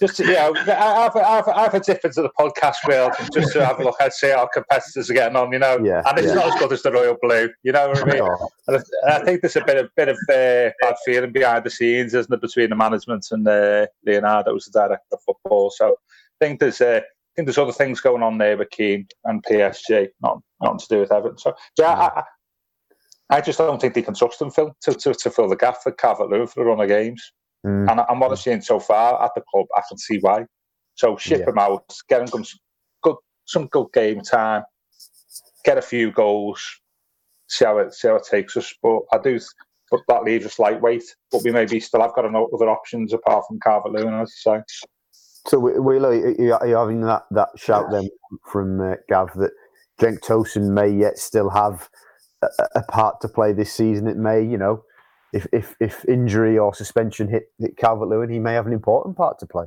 just 0.00 0.16
to, 0.16 0.26
you 0.26 0.32
know, 0.32 0.52
I've, 0.56 1.16
I've, 1.16 1.48
I've 1.48 1.74
a 1.74 1.80
dip 1.80 2.04
into 2.04 2.22
the 2.22 2.30
podcast 2.38 2.76
world 2.88 3.12
and 3.20 3.32
just 3.32 3.52
to 3.52 3.64
have 3.64 3.78
a 3.78 3.84
look 3.84 3.96
and 4.00 4.12
see 4.12 4.30
how 4.30 4.40
our 4.40 4.48
competitors 4.52 5.08
are 5.10 5.14
getting 5.14 5.36
on, 5.36 5.52
you 5.52 5.60
know. 5.60 5.78
Yeah, 5.82 6.02
and 6.06 6.18
it's 6.18 6.28
yeah. 6.28 6.34
not 6.34 6.46
as 6.46 6.58
good 6.58 6.72
as 6.72 6.82
the 6.82 6.90
Royal 6.90 7.16
Blue, 7.22 7.50
you 7.62 7.72
know 7.72 7.88
what 7.88 8.08
I 8.08 8.12
mean? 8.12 8.28
And 8.66 8.82
I, 9.06 9.16
I, 9.16 9.24
think 9.24 9.42
there's 9.42 9.56
a 9.56 9.64
bit 9.64 9.76
of 9.76 9.90
bit 9.96 10.08
of 10.08 10.16
uh, 10.28 10.72
bad 10.80 10.96
feeling 11.04 11.32
behind 11.32 11.64
the 11.64 11.70
scenes, 11.70 12.14
isn't 12.14 12.32
it, 12.32 12.40
between 12.40 12.70
the 12.70 12.76
management 12.76 13.26
and 13.30 13.46
uh, 13.46 13.86
Leonardo, 14.04 14.52
who's 14.52 14.66
the 14.66 14.80
director 14.80 15.04
of 15.12 15.20
football. 15.24 15.70
So 15.70 15.90
I 15.92 16.44
think 16.44 16.58
there's 16.58 16.80
uh, 16.80 17.00
I 17.02 17.30
think 17.36 17.46
there's 17.46 17.58
other 17.58 17.72
things 17.72 18.00
going 18.00 18.24
on 18.24 18.38
there 18.38 18.56
with 18.56 18.70
Kean 18.70 19.06
and 19.24 19.44
PSG, 19.44 20.08
not 20.20 20.42
not 20.60 20.80
to 20.80 20.86
do 20.88 21.00
with 21.00 21.12
Everton. 21.12 21.38
So 21.38 21.54
yeah, 21.78 21.92
I, 21.92 22.24
I 23.30 23.40
just 23.40 23.58
don't 23.58 23.80
think 23.80 23.94
they 23.94 24.02
can 24.02 24.14
trust 24.14 24.40
him, 24.40 24.50
Phil, 24.50 24.74
to, 24.82 24.94
to, 24.94 25.14
to 25.14 25.30
fill 25.30 25.48
the 25.48 25.56
gap 25.56 25.82
for 25.82 25.92
Calvert 25.92 26.28
Lewin 26.30 26.46
for 26.46 26.60
the 26.60 26.66
run 26.66 26.80
of 26.80 26.88
games. 26.88 27.32
Mm. 27.66 27.90
And, 27.90 28.00
and 28.08 28.20
what 28.20 28.30
I've 28.30 28.38
seen 28.38 28.60
so 28.60 28.78
far 28.78 29.22
at 29.22 29.30
the 29.34 29.42
club, 29.50 29.66
I 29.76 29.82
can 29.88 29.96
see 29.98 30.18
why. 30.20 30.44
So 30.94 31.16
ship 31.16 31.40
yeah. 31.40 31.50
him 31.50 31.58
out, 31.58 31.84
get 32.08 32.20
him 32.20 32.26
some 32.26 32.44
good, 33.02 33.16
some 33.46 33.66
good 33.68 33.86
game 33.94 34.20
time, 34.20 34.62
get 35.64 35.78
a 35.78 35.82
few 35.82 36.10
goals, 36.10 36.62
see 37.48 37.64
how 37.64 37.78
it 37.78 37.94
see 37.94 38.08
how 38.08 38.16
it 38.16 38.26
takes 38.30 38.56
us. 38.56 38.74
But 38.82 39.00
I 39.12 39.18
do, 39.18 39.40
but 39.90 40.00
that 40.08 40.24
leaves 40.24 40.44
us 40.44 40.58
lightweight. 40.58 41.04
But 41.30 41.44
we 41.44 41.52
maybe 41.52 41.80
still 41.80 42.02
have 42.02 42.14
got 42.14 42.26
other 42.26 42.68
options 42.68 43.12
apart 43.12 43.44
from 43.48 43.60
Calvert 43.60 43.92
Lewin, 43.92 44.14
as 44.14 44.34
you 44.44 44.52
say. 44.52 44.62
So, 45.48 45.58
Wheeler, 45.58 46.10
are 46.10 46.66
you 46.66 46.76
having 46.76 47.00
that, 47.00 47.24
that 47.32 47.48
shout 47.56 47.90
then 47.90 48.08
from 48.46 48.80
uh, 48.80 48.94
Gav 49.08 49.32
that 49.34 49.50
Cenk 50.00 50.20
Tosun 50.20 50.72
may 50.72 50.88
yet 50.88 51.18
still 51.18 51.50
have 51.50 51.88
a, 52.74 52.82
part 52.82 53.20
to 53.22 53.28
play 53.28 53.52
this 53.52 53.72
season? 53.72 54.06
It 54.06 54.16
may, 54.16 54.42
you 54.42 54.58
know, 54.58 54.84
if 55.32 55.46
if, 55.52 55.74
if 55.80 56.04
injury 56.06 56.58
or 56.58 56.74
suspension 56.74 57.28
hit, 57.28 57.44
hit 57.58 57.76
Calvert 57.76 58.08
Lewin, 58.08 58.30
he 58.30 58.38
may 58.38 58.54
have 58.54 58.66
an 58.66 58.72
important 58.72 59.16
part 59.16 59.38
to 59.40 59.46
play. 59.46 59.66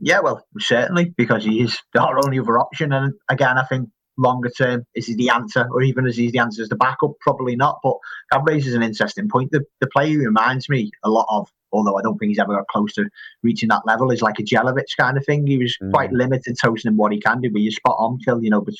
Yeah, 0.00 0.20
well, 0.20 0.44
certainly, 0.58 1.14
because 1.16 1.44
he 1.44 1.62
is 1.62 1.78
our 1.98 2.18
only 2.18 2.38
other 2.38 2.58
option. 2.58 2.92
And 2.92 3.14
again, 3.28 3.58
I 3.58 3.64
think 3.64 3.88
longer 4.16 4.50
term, 4.50 4.84
is 4.94 5.06
he 5.06 5.14
the 5.14 5.30
answer, 5.30 5.68
or 5.70 5.82
even 5.82 6.06
as 6.06 6.16
he's 6.16 6.32
the 6.32 6.38
answer 6.38 6.62
as 6.62 6.68
the 6.68 6.76
backup? 6.76 7.12
Probably 7.20 7.56
not. 7.56 7.78
But 7.82 7.94
that 8.30 8.42
raises 8.44 8.74
an 8.74 8.82
interesting 8.82 9.28
point. 9.28 9.50
The, 9.52 9.64
the 9.80 9.86
player 9.88 10.18
reminds 10.18 10.68
me 10.68 10.90
a 11.04 11.10
lot 11.10 11.26
of, 11.28 11.48
although 11.72 11.96
I 11.96 12.02
don't 12.02 12.18
think 12.18 12.30
he's 12.30 12.38
ever 12.38 12.56
got 12.56 12.68
close 12.68 12.92
to 12.94 13.08
reaching 13.42 13.68
that 13.68 13.86
level, 13.86 14.10
is 14.10 14.22
like 14.22 14.38
a 14.38 14.42
Jelavic 14.42 14.96
kind 14.98 15.16
of 15.16 15.24
thing. 15.24 15.46
He 15.46 15.58
was 15.58 15.76
mm. 15.82 15.92
quite 15.92 16.12
limited, 16.12 16.56
Tosun, 16.56 16.86
in 16.86 16.96
what 16.96 17.12
he 17.12 17.20
can 17.20 17.40
do, 17.40 17.50
but 17.50 17.60
you're 17.62 17.72
spot 17.72 17.96
on, 17.98 18.18
Phil. 18.20 18.42
You 18.42 18.50
know, 18.50 18.60
but, 18.60 18.74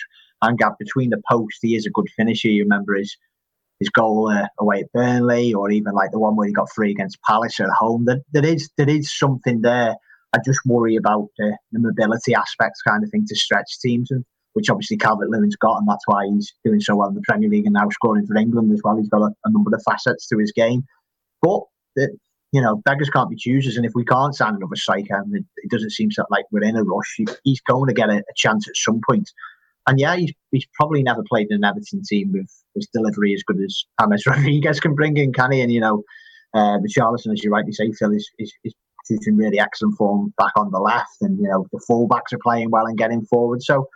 gap 0.53 0.79
between 0.79 1.11
the 1.11 1.23
posts, 1.31 1.59
he 1.63 1.77
is 1.77 1.87
a 1.87 1.91
good 1.91 2.09
finisher. 2.17 2.49
You 2.49 2.63
remember 2.63 2.95
his 2.95 3.17
his 3.81 3.89
goal 3.89 4.31
uh, 4.31 4.47
away 4.61 4.81
at 4.81 4.93
Burnley, 4.93 5.53
or 5.53 5.71
even 5.71 5.95
like 5.95 6.13
the 6.13 6.21
one 6.21 6.37
where 6.37 6.47
he 6.47 6.53
got 6.53 6.73
free 6.73 6.93
against 6.93 7.21
Palace 7.23 7.59
at 7.61 7.71
home. 7.71 8.05
There, 8.05 8.21
there 8.33 8.47
is 8.47 8.71
there 8.77 8.89
is 8.89 9.17
something 9.17 9.63
there. 9.63 9.97
I 10.33 10.39
just 10.45 10.61
worry 10.65 10.97
about 10.97 11.29
uh, 11.43 11.57
the 11.73 11.79
mobility 11.79 12.35
aspects, 12.35 12.83
kind 12.83 13.05
of 13.05 13.11
thing, 13.11 13.25
to 13.29 13.37
stretch 13.37 13.81
teams 13.81 14.11
and 14.11 14.25
which 14.55 14.71
obviously 14.71 14.97
Calvert 14.97 15.31
Lewin's 15.31 15.57
got, 15.57 15.79
and 15.79 15.89
that's 15.89 16.07
why 16.07 16.27
he's 16.27 16.55
doing 16.65 16.81
so 16.81 16.97
well 16.97 17.09
in 17.09 17.15
the 17.15 17.23
Premier 17.23 17.49
League 17.49 17.67
and 17.67 17.75
now 17.75 17.89
scoring 17.91 18.27
for 18.27 18.37
England 18.37 18.73
as 18.73 18.81
well. 18.83 18.97
He's 18.97 19.09
got 19.09 19.23
a, 19.23 19.31
a 19.45 19.51
number 19.51 19.75
of 19.75 19.83
facets 19.83 20.27
to 20.29 20.39
his 20.39 20.53
game. 20.53 20.85
But, 21.43 21.63
you 22.53 22.61
know, 22.63 22.77
beggars 22.77 23.11
can't 23.11 23.29
be 23.29 23.37
choosers, 23.37 23.77
and 23.77 23.85
if 23.85 23.93
we 23.95 24.05
can't 24.05 24.35
sign 24.35 24.55
another 24.55 24.77
striker, 24.77 25.17
and 25.17 25.35
it, 25.35 25.45
it 25.57 25.71
doesn't 25.71 25.91
seem 25.91 26.09
like 26.31 26.45
we're 26.53 26.63
in 26.63 26.77
a 26.77 26.85
rush, 26.85 27.19
he's 27.43 27.61
going 27.63 27.89
to 27.89 27.95
get 27.95 28.09
a, 28.09 28.19
a 28.19 28.35
chance 28.37 28.69
at 28.69 28.77
some 28.77 29.01
point. 29.07 29.31
And 29.87 30.01
yeah, 30.01 30.17
he's, 30.17 30.33
he's 30.51 30.67
probably 30.75 31.03
never 31.03 31.23
played 31.29 31.49
in 31.51 31.57
an 31.57 31.65
Everton 31.65 32.03
team 32.03 32.33
with 32.33 32.51
his 32.75 32.89
delivery 32.93 33.35
as 33.35 33.43
good 33.43 33.61
as 33.61 33.85
James 34.01 34.27
Rodriguez 34.27 34.81
can 34.81 34.95
bring 34.95 35.17
in, 35.17 35.33
can 35.33 35.53
he? 35.53 35.61
And, 35.61 35.73
you 35.73 35.81
know, 35.81 36.03
uh, 36.55 36.79
Richarlison, 36.79 37.33
as 37.33 37.43
you 37.43 37.51
rightly 37.51 37.73
say, 37.73 37.91
Phil, 37.93 38.13
is, 38.13 38.29
is, 38.39 38.53
is 38.65 38.75
shooting 39.09 39.37
really 39.37 39.59
excellent 39.59 39.97
form 39.97 40.33
back 40.39 40.53
on 40.57 40.71
the 40.71 40.81
left. 40.81 41.17
And, 41.21 41.39
you 41.39 41.49
know, 41.49 41.67
the 41.73 41.81
fullbacks 41.91 42.33
are 42.33 42.39
playing 42.43 42.71
well 42.71 42.87
and 42.87 42.97
getting 42.97 43.25
forward. 43.27 43.63
So, 43.63 43.89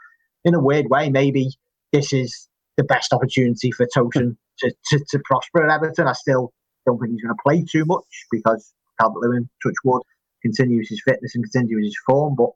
in 0.45 0.55
a 0.55 0.61
weird 0.61 0.89
way, 0.91 1.09
maybe 1.09 1.51
this 1.93 2.13
is 2.13 2.49
the 2.77 2.85
best 2.85 3.13
opportunity 3.13 3.71
for 3.73 3.87
Tosun 3.97 4.37
to, 4.61 4.73
to, 4.91 5.05
to 5.11 5.21
prosper 5.25 5.65
at 5.65 5.75
Everton. 5.75 6.07
I 6.07 6.13
still 6.13 6.53
don't 6.87 6.99
think 6.99 7.13
he's 7.13 7.23
going 7.23 7.35
to 7.35 7.43
play 7.45 7.65
too 7.65 7.85
much 7.85 8.05
because 8.31 8.73
Calvert 9.01 9.23
Lewin, 9.23 9.49
touch 9.63 9.75
wood, 9.85 10.03
continues 10.43 10.89
his 10.89 11.03
fitness 11.05 11.35
and 11.35 11.45
continues 11.51 11.87
his 11.87 11.97
form. 12.07 12.35
But 12.37 12.51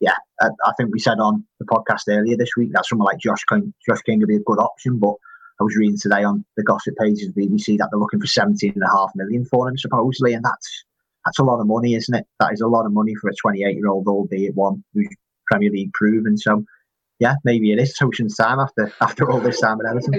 yeah, 0.00 0.14
I, 0.40 0.48
I, 0.66 0.72
think 0.76 0.92
we 0.92 0.98
said 0.98 1.18
on 1.18 1.44
the 1.60 1.66
podcast 1.66 2.02
earlier 2.08 2.36
this 2.36 2.56
week 2.56 2.72
that 2.72 2.86
someone 2.86 3.06
like 3.06 3.18
Josh 3.18 3.44
King, 3.44 3.72
Josh 3.88 4.02
King 4.02 4.20
would 4.20 4.28
be 4.28 4.36
a 4.36 4.40
good 4.40 4.58
option. 4.58 4.98
But 4.98 5.14
I 5.60 5.64
was 5.64 5.76
reading 5.76 5.98
today 5.98 6.24
on 6.24 6.44
the 6.56 6.64
gossip 6.64 6.94
pages 7.00 7.28
of 7.28 7.34
BBC 7.34 7.78
that 7.78 7.88
they're 7.90 8.00
looking 8.00 8.20
for 8.20 8.26
17 8.26 8.72
and 8.74 8.82
a 8.82 8.88
half 8.88 9.10
million 9.14 9.44
for 9.44 9.68
him, 9.68 9.78
supposedly. 9.78 10.34
And 10.34 10.44
that's 10.44 10.84
that's 11.24 11.38
a 11.38 11.44
lot 11.44 11.60
of 11.60 11.66
money, 11.66 11.94
isn't 11.94 12.14
it? 12.14 12.26
That 12.40 12.52
is 12.52 12.60
a 12.60 12.66
lot 12.66 12.86
of 12.86 12.92
money 12.92 13.14
for 13.14 13.30
a 13.30 13.34
28 13.34 13.76
year 13.76 13.88
old, 13.88 14.06
albeit 14.08 14.54
one 14.54 14.84
who's 14.92 15.08
Premier 15.46 15.70
League 15.70 15.92
proven. 15.92 16.36
So 16.36 16.64
yeah, 17.20 17.34
maybe 17.44 17.72
it 17.72 17.78
is 17.78 17.96
Tosun's 17.96 18.36
time 18.36 18.58
after 18.58 18.92
after 19.00 19.30
all 19.30 19.40
this 19.40 19.60
time 19.60 19.78
at 19.80 19.86
Everton. 19.86 20.12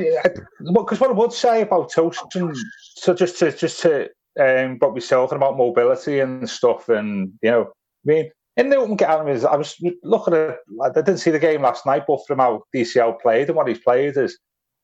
Because 0.74 1.00
what 1.00 1.10
I 1.10 1.14
would 1.14 1.34
say 1.34 1.62
about 1.62 1.92
Tosun, 1.92 2.56
so 2.96 3.14
just 3.14 3.38
to 3.40 3.52
just 3.52 3.82
to 3.82 4.10
um, 4.40 4.78
what 4.80 4.94
we 4.94 5.02
talking 5.02 5.36
about 5.36 5.58
mobility 5.58 6.20
and 6.20 6.50
stuff, 6.50 6.90
and 6.90 7.34
you 7.42 7.52
know, 7.52 7.64
I 7.64 8.06
mean, 8.06 8.32
in 8.58 8.70
the 8.70 8.78
open 8.78 8.96
game, 8.96 9.28
is 9.28 9.44
I 9.44 9.56
was 9.56 9.76
looking 10.04 10.34
at, 10.34 10.58
I 10.82 10.90
didn't 10.90 11.18
see 11.18 11.32
the 11.32 11.40
game 11.40 11.62
last 11.62 11.86
night, 11.86 12.04
but 12.08 12.26
from 12.26 12.40
how 12.40 12.64
DCL 12.74 13.20
played 13.22 13.48
and 13.48 13.56
what 13.56 13.68
he's 13.68 13.80
played 13.80 14.16
is, 14.18 14.38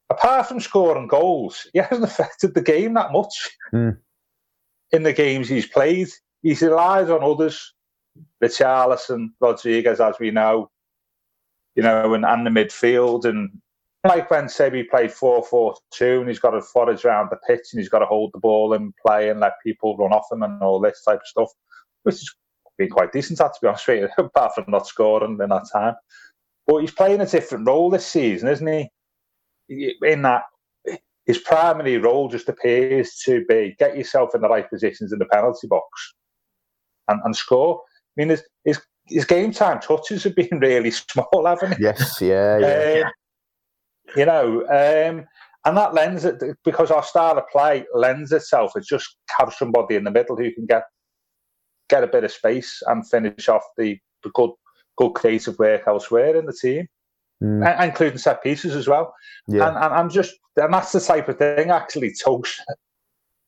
apart 0.10 0.48
from 0.48 0.60
scoring 0.60 1.08
goals, 1.08 1.68
he 1.74 1.80
hasn't 1.80 2.04
affected 2.12 2.54
the 2.54 2.62
game 2.62 2.94
that 2.96 3.12
much. 3.12 3.50
Mm. 3.74 3.98
In 4.92 5.04
the 5.04 5.14
games 5.14 5.48
he's 5.48 5.66
played, 5.66 6.10
he's 6.42 6.62
relied 6.62 7.10
on 7.10 7.24
others, 7.24 7.74
Richarlison, 8.44 9.30
Rodriguez, 9.40 10.02
as 10.02 10.16
we 10.20 10.32
know, 10.32 10.70
you 11.76 11.84
know, 11.84 12.14
and, 12.14 12.26
and 12.26 12.46
the 12.46 12.50
midfield. 12.50 13.24
And 13.24 13.62
like 14.04 14.30
when 14.30 14.46
Sebi 14.46 14.90
played 14.90 15.14
4 15.14 15.46
4 15.46 15.76
2 15.94 16.20
and 16.20 16.28
he's 16.28 16.40
got 16.40 16.52
to 16.52 16.62
forage 16.62 17.06
around 17.06 17.30
the 17.32 17.38
pitch 17.48 17.68
and 17.72 17.80
he's 17.80 17.88
got 17.88 18.00
to 18.00 18.06
hold 18.06 18.32
the 18.34 18.40
ball 18.40 18.74
and 18.74 18.94
play 19.06 19.30
and 19.30 19.40
let 19.40 19.54
people 19.64 19.96
run 19.96 20.12
off 20.12 20.30
him 20.30 20.44
and 20.44 20.62
all 20.62 20.82
this 20.82 21.04
type 21.04 21.22
of 21.22 21.28
stuff, 21.28 21.52
which 22.04 22.16
has 22.16 22.30
been 22.82 22.90
quite 22.90 23.12
decent 23.12 23.42
at, 23.42 23.54
to 23.54 23.60
be 23.62 23.68
honest 23.68 23.88
with 23.88 24.00
you, 24.00 24.10
apart 24.26 24.56
from 24.56 24.66
not 24.68 24.88
scoring 24.88 25.38
in 25.42 25.50
that 25.50 25.68
time. 25.72 25.96
But 26.68 26.80
he's 26.80 26.92
playing 26.92 27.22
a 27.22 27.26
different 27.26 27.68
role 27.68 27.90
this 27.90 28.06
season, 28.06 28.50
isn't 28.50 28.68
he? 28.68 28.90
In 30.04 30.22
that 30.24 30.44
his 31.26 31.38
primary 31.38 31.98
role 31.98 32.28
just 32.28 32.50
appears 32.50 33.16
to 33.26 33.46
be 33.48 33.76
get 33.80 33.98
yourself 33.98 34.36
in 34.36 34.42
the 34.42 34.50
right 34.50 34.70
positions 34.70 35.14
in 35.14 35.20
the 35.20 35.26
penalty 35.26 35.68
box 35.68 35.88
and, 37.08 37.22
and 37.24 37.36
score. 37.36 37.80
I 37.80 38.22
mean, 38.22 38.30
his, 38.30 38.44
his 38.66 38.82
his 39.08 39.26
game 39.26 39.52
time 39.52 39.80
touches 39.80 40.24
have 40.24 40.36
been 40.36 40.50
really 40.62 40.92
small, 40.92 41.46
haven't 41.46 41.78
he? 41.78 41.84
Yes, 41.84 42.20
yeah, 42.22 42.60
yeah. 42.60 43.04
Um, 43.06 43.12
you 44.16 44.26
know, 44.26 44.62
um, 44.68 45.26
and 45.66 45.78
that 45.78 45.94
lends 45.94 46.26
it 46.26 46.42
because 46.66 46.92
our 46.92 47.04
style 47.04 47.38
of 47.38 47.48
play 47.50 47.86
lends 47.94 48.32
itself. 48.32 48.74
It 48.76 48.84
just 48.84 49.16
have 49.40 49.54
somebody 49.54 49.96
in 49.96 50.04
the 50.04 50.12
middle 50.12 50.36
who 50.36 50.52
can 50.54 50.66
get 50.66 50.84
get 51.92 52.04
a 52.04 52.08
bit 52.08 52.24
of 52.24 52.32
space 52.32 52.82
and 52.88 53.08
finish 53.08 53.48
off 53.48 53.64
the, 53.78 54.00
the 54.24 54.32
good 54.34 54.52
good 54.98 55.12
creative 55.12 55.60
work 55.60 55.84
elsewhere 55.88 56.36
in 56.36 56.46
the 56.46 56.54
team, 56.54 56.88
mm. 57.44 57.84
including 57.84 58.18
set 58.18 58.42
pieces 58.42 58.76
as 58.76 58.88
well. 58.88 59.14
Yeah. 59.48 59.68
And, 59.68 59.78
and 59.78 59.94
I'm 59.94 60.10
just 60.10 60.34
and 60.56 60.74
that's 60.74 60.92
the 60.92 61.00
type 61.00 61.30
of 61.30 61.38
thing 61.38 61.70
actually 61.70 62.14
Toast. 62.14 62.62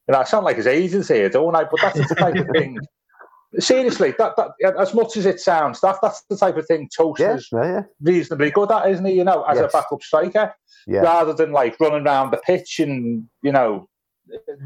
You 0.08 0.14
know, 0.14 0.20
I 0.20 0.26
sound 0.26 0.46
like 0.46 0.58
his 0.58 0.68
agent 0.68 1.08
here, 1.08 1.30
don't 1.30 1.56
I? 1.56 1.64
But 1.64 1.82
that's 1.82 2.10
the 2.10 2.16
type 2.16 2.36
of 2.36 2.48
thing 2.54 2.78
seriously, 3.60 4.14
that, 4.18 4.36
that 4.36 4.76
as 4.78 4.94
much 4.94 5.18
as 5.18 5.26
it 5.26 5.40
sounds, 5.40 5.80
that 5.82 5.98
that's 6.02 6.24
the 6.30 6.38
type 6.38 6.58
of 6.58 6.66
thing 6.66 6.90
Toast 6.96 7.22
yeah, 7.22 7.36
is 7.36 7.50
yeah, 7.52 7.64
yeah. 7.64 7.82
reasonably 8.02 8.52
good 8.52 8.72
at, 8.72 8.90
isn't 8.90 9.06
he? 9.06 9.14
You 9.14 9.24
know, 9.24 9.44
as 9.44 9.58
yes. 9.58 9.72
a 9.72 9.78
backup 9.78 10.02
striker, 10.02 10.54
rather 10.88 11.34
than 11.34 11.52
like 11.52 11.80
running 11.80 12.06
around 12.06 12.32
the 12.32 12.38
pitch 12.38 12.80
and 12.80 13.28
you 13.42 13.52
know 13.52 13.88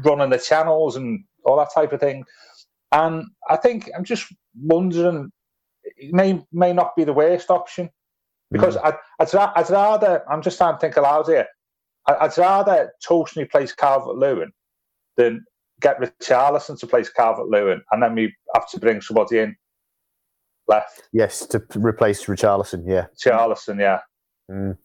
running 0.04 0.30
the 0.30 0.38
channels 0.38 0.96
and 0.96 1.24
all 1.44 1.56
that 1.56 1.72
type 1.74 1.92
of 1.92 2.00
thing. 2.00 2.24
And 2.92 3.26
I 3.48 3.56
think 3.56 3.90
I'm 3.96 4.04
just 4.04 4.32
wondering, 4.60 5.30
it 5.84 6.12
may 6.12 6.44
may 6.52 6.72
not 6.72 6.96
be 6.96 7.04
the 7.04 7.12
worst 7.12 7.50
option 7.50 7.90
because 8.50 8.76
mm. 8.76 8.84
I'd, 8.84 8.94
I'd, 9.20 9.52
I'd 9.56 9.70
rather 9.70 10.24
I'm 10.30 10.42
just 10.42 10.56
trying 10.58 10.74
to 10.74 10.80
think 10.80 10.96
aloud 10.96 11.26
here. 11.26 11.46
I'd 12.06 12.36
rather 12.38 12.92
Toast 13.06 13.38
plays 13.50 13.72
Calvert 13.72 14.16
Lewin 14.16 14.50
than 15.16 15.44
get 15.80 16.00
Richarlison 16.00 16.78
to 16.80 16.86
place 16.86 17.10
Calvert 17.10 17.48
Lewin, 17.48 17.82
and 17.90 18.02
then 18.02 18.14
we 18.14 18.34
have 18.54 18.68
to 18.70 18.80
bring 18.80 19.00
somebody 19.02 19.38
in 19.38 19.56
left. 20.66 21.02
Yes, 21.12 21.46
to 21.46 21.62
replace 21.76 22.24
Richarlison. 22.24 22.84
Yeah, 22.86 23.06
Richarlison. 23.14 23.78
Yeah. 23.78 24.00
Mm. 24.50 24.78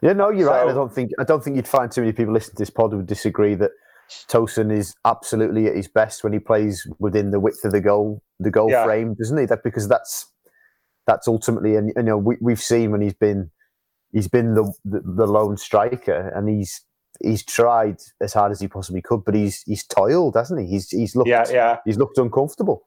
Yeah, 0.00 0.14
no, 0.14 0.30
you're 0.30 0.46
so, 0.46 0.52
right. 0.52 0.70
I 0.70 0.72
don't 0.72 0.92
think 0.92 1.10
I 1.18 1.24
don't 1.24 1.44
think 1.44 1.56
you'd 1.56 1.68
find 1.68 1.90
too 1.90 2.00
many 2.00 2.12
people 2.12 2.32
listening 2.32 2.56
to 2.56 2.62
this 2.62 2.70
pod 2.70 2.92
who 2.92 2.98
would 2.98 3.06
disagree 3.06 3.54
that 3.56 3.72
Tosun 4.28 4.72
is 4.72 4.94
absolutely 5.04 5.66
at 5.66 5.76
his 5.76 5.88
best 5.88 6.24
when 6.24 6.32
he 6.32 6.38
plays 6.38 6.86
within 6.98 7.30
the 7.30 7.40
width 7.40 7.64
of 7.64 7.72
the 7.72 7.80
goal, 7.80 8.22
the 8.38 8.50
goal 8.50 8.70
yeah. 8.70 8.84
frame, 8.84 9.14
doesn't 9.14 9.38
he? 9.38 9.46
That 9.46 9.62
because 9.62 9.88
that's 9.88 10.30
that's 11.06 11.28
ultimately, 11.28 11.76
and 11.76 11.92
you 11.96 12.02
know, 12.02 12.18
we, 12.18 12.36
we've 12.40 12.60
seen 12.60 12.90
when 12.90 13.00
he's 13.00 13.14
been 13.14 13.50
he's 14.12 14.28
been 14.28 14.54
the, 14.54 14.72
the, 14.84 15.00
the 15.04 15.26
lone 15.26 15.56
striker, 15.56 16.32
and 16.34 16.48
he's 16.48 16.82
he's 17.22 17.44
tried 17.44 17.96
as 18.20 18.32
hard 18.32 18.52
as 18.52 18.60
he 18.60 18.68
possibly 18.68 19.02
could, 19.02 19.24
but 19.24 19.34
he's 19.34 19.62
he's 19.66 19.84
toiled, 19.84 20.34
hasn't 20.36 20.60
he? 20.60 20.66
He's 20.66 20.90
he's 20.90 21.14
looked 21.14 21.28
yeah, 21.28 21.44
yeah. 21.50 21.76
he's 21.84 21.98
looked 21.98 22.18
uncomfortable. 22.18 22.86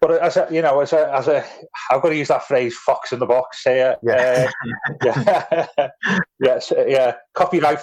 But 0.00 0.12
as 0.22 0.36
a 0.38 0.48
you 0.50 0.62
know, 0.62 0.80
as 0.80 0.94
a 0.94 1.14
as 1.14 1.28
a 1.28 1.44
I've 1.90 2.00
got 2.00 2.08
to 2.08 2.16
use 2.16 2.28
that 2.28 2.44
phrase 2.44 2.76
"fox 2.76 3.12
in 3.12 3.18
the 3.18 3.26
box" 3.26 3.62
here. 3.62 3.96
Yeah, 4.02 4.48
uh, 4.64 4.96
yeah, 5.04 5.88
yes, 6.40 6.72
yeah. 6.86 7.16
Copyright 7.34 7.80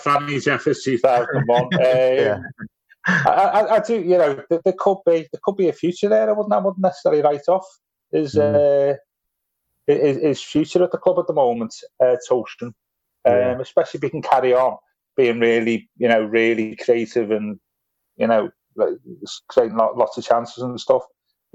two 0.84 0.98
thousand 0.98 1.44
one. 1.46 1.70
Um, 1.74 1.80
yeah. 1.82 2.40
I, 3.10 3.30
I, 3.32 3.76
I, 3.76 3.80
do, 3.80 4.02
you 4.02 4.18
know, 4.18 4.44
there, 4.50 4.60
there, 4.66 4.74
could 4.78 4.98
be 5.06 5.28
there 5.32 5.40
could 5.42 5.56
be 5.56 5.70
a 5.70 5.74
future 5.74 6.10
there. 6.10 6.28
I 6.30 6.34
wouldn't 6.34 6.54
I 6.54 6.58
wouldn't 6.58 6.82
necessarily 6.82 7.22
write 7.22 7.48
off 7.48 7.66
his 8.12 8.36
mm. 8.36 8.94
uh, 8.94 8.98
his, 9.86 10.18
his, 10.18 10.42
future 10.42 10.84
at 10.84 10.92
the 10.92 10.98
club 10.98 11.18
at 11.20 11.28
the 11.28 11.34
moment, 11.34 11.74
uh, 12.02 12.18
Tosun. 12.30 12.64
Um, 12.64 12.74
yeah. 13.26 13.60
Especially 13.60 14.00
if 14.00 14.04
he 14.04 14.10
can 14.10 14.22
carry 14.22 14.54
on 14.54 14.78
being 15.16 15.40
really, 15.40 15.90
you 15.98 16.08
know, 16.08 16.24
really 16.24 16.76
creative 16.76 17.32
and, 17.32 17.60
you 18.18 18.28
know, 18.28 18.50
creating 19.48 19.78
lots 19.78 20.18
of 20.18 20.26
chances 20.26 20.64
and 20.64 20.80
stuff. 20.80 21.04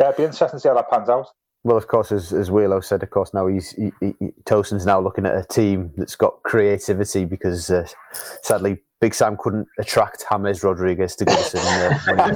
Yeah, 0.02 0.08
it'd 0.08 0.16
be 0.16 0.24
interesting 0.24 0.48
to 0.48 0.58
see 0.58 0.68
how 0.68 0.74
that 0.74 0.90
pans 0.90 1.08
out. 1.08 1.28
Well, 1.62 1.76
of 1.76 1.86
course, 1.86 2.10
as 2.10 2.32
as 2.32 2.50
Wheelo 2.50 2.82
said, 2.84 3.04
of 3.04 3.10
course, 3.10 3.32
now 3.32 3.46
he's 3.46 3.70
he, 3.70 3.92
he, 4.00 4.12
Tosun's 4.46 4.84
now 4.84 4.98
looking 4.98 5.24
at 5.26 5.36
a 5.36 5.44
team 5.44 5.92
that's 5.96 6.16
got 6.16 6.42
creativity 6.42 7.24
because 7.24 7.70
uh, 7.70 7.86
sadly 8.42 8.82
Big 9.00 9.14
Sam 9.14 9.36
couldn't 9.38 9.68
attract 9.78 10.24
James 10.28 10.64
Rodriguez 10.64 11.14
to 11.14 11.24
Goodison. 11.24 11.62
Uh, 12.08 12.34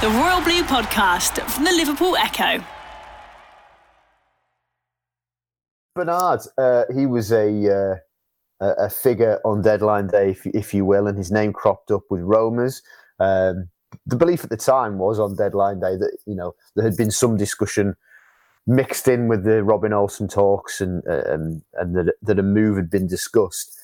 the 0.00 0.08
Royal 0.08 0.40
Blue 0.40 0.62
podcast 0.62 1.38
from 1.50 1.64
the 1.64 1.72
Liverpool 1.72 2.16
Echo. 2.16 2.64
Bernard, 5.94 6.40
uh, 6.56 6.84
he 6.94 7.04
was 7.04 7.30
a 7.30 7.98
uh, 8.62 8.74
a 8.78 8.88
figure 8.88 9.38
on 9.44 9.60
deadline 9.60 10.06
day, 10.06 10.30
if, 10.30 10.46
if, 10.46 10.72
you 10.72 10.86
will, 10.86 11.08
and 11.08 11.18
his 11.18 11.30
name 11.30 11.52
cropped 11.52 11.90
up 11.90 12.04
with 12.08 12.22
Roma's. 12.22 12.80
Um, 13.20 13.68
the 14.04 14.16
belief 14.16 14.44
at 14.44 14.50
the 14.50 14.56
time 14.56 14.98
was 14.98 15.18
on 15.18 15.36
deadline 15.36 15.80
day 15.80 15.96
that 15.96 16.16
you 16.26 16.34
know 16.34 16.54
there 16.74 16.84
had 16.84 16.96
been 16.96 17.10
some 17.10 17.36
discussion 17.36 17.96
mixed 18.66 19.06
in 19.06 19.28
with 19.28 19.44
the 19.44 19.62
Robin 19.62 19.92
Olsen 19.92 20.28
talks 20.28 20.80
and 20.80 21.02
uh, 21.08 21.22
and, 21.26 21.62
and 21.74 21.94
that, 21.96 22.14
that 22.22 22.38
a 22.38 22.42
move 22.42 22.76
had 22.76 22.90
been 22.90 23.06
discussed. 23.06 23.78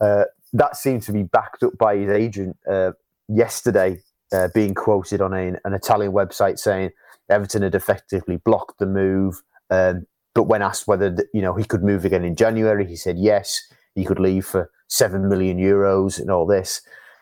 Uh, 0.00 0.24
that 0.52 0.76
seemed 0.76 1.02
to 1.02 1.12
be 1.12 1.22
backed 1.22 1.62
up 1.62 1.76
by 1.78 1.96
his 1.96 2.10
agent 2.10 2.56
uh, 2.70 2.92
yesterday, 3.28 3.98
uh, 4.32 4.48
being 4.54 4.74
quoted 4.74 5.20
on 5.20 5.32
a, 5.32 5.54
an 5.64 5.74
Italian 5.74 6.12
website 6.12 6.58
saying 6.58 6.90
Everton 7.28 7.62
had 7.62 7.74
effectively 7.74 8.36
blocked 8.36 8.78
the 8.78 8.86
move. 8.86 9.42
Um, 9.70 10.06
but 10.34 10.44
when 10.44 10.62
asked 10.62 10.86
whether 10.86 11.16
you 11.32 11.42
know 11.42 11.54
he 11.54 11.64
could 11.64 11.82
move 11.82 12.04
again 12.04 12.24
in 12.24 12.36
January, 12.36 12.86
he 12.86 12.96
said 12.96 13.18
yes, 13.18 13.62
he 13.94 14.04
could 14.04 14.18
leave 14.18 14.44
for 14.44 14.70
seven 14.88 15.28
million 15.28 15.58
euros 15.58 16.20
and 16.20 16.30
all 16.30 16.46
this. 16.46 16.80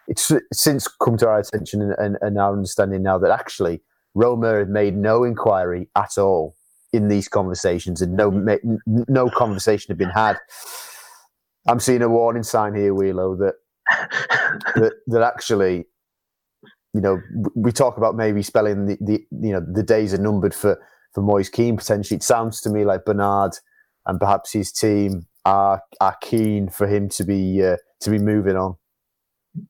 It's 0.09 0.33
since 0.53 0.89
come 1.03 1.17
to 1.19 1.29
our 1.29 1.39
attention 1.39 1.83
and, 1.83 1.95
and, 1.99 2.17
and 2.21 2.39
our 2.39 2.53
understanding 2.53 3.03
now 3.03 3.19
that 3.19 3.31
actually 3.31 3.81
Roma 4.15 4.59
had 4.59 4.69
made 4.69 4.97
no 4.97 5.25
inquiry 5.25 5.89
at 5.97 6.19
all 6.19 6.57
in 6.93 7.09
these 7.09 7.29
conversations, 7.29 8.03
and 8.03 8.17
no 8.17 8.31
no 8.85 9.31
conversation 9.31 9.89
had 9.89 9.99
been 9.99 10.11
had. 10.11 10.39
I'm 11.67 11.81
seeing 11.81 12.03
a 12.03 12.09
warning 12.09 12.43
sign 12.43 12.75
here, 12.75 12.93
Wheelo, 12.95 13.39
that 13.39 13.55
that 14.75 14.93
that 15.07 15.23
actually, 15.23 15.87
you 16.93 17.01
know, 17.01 17.21
we 17.55 17.73
talk 17.73 17.97
about 17.97 18.17
maybe 18.17 18.43
spelling 18.43 18.87
the, 18.87 18.99
the 19.01 19.25
you 19.31 19.53
know 19.53 19.65
the 19.73 19.83
days 19.83 20.13
are 20.13 20.19
numbered 20.19 20.55
for 20.55 20.79
for 21.15 21.23
Moise 21.23 21.49
Kean 21.49 21.77
potentially. 21.77 22.17
It 22.17 22.23
sounds 22.23 22.61
to 22.63 22.71
me 22.71 22.85
like 22.85 23.05
Bernard 23.05 23.53
and 24.07 24.19
perhaps 24.19 24.53
his 24.53 24.73
team 24.73 25.27
are 25.45 25.83
are 26.01 26.17
keen 26.21 26.69
for 26.69 26.87
him 26.87 27.09
to 27.11 27.25
be 27.25 27.65
uh, 27.65 27.77
to 28.01 28.11
be 28.11 28.19
moving 28.19 28.57
on. 28.57 28.77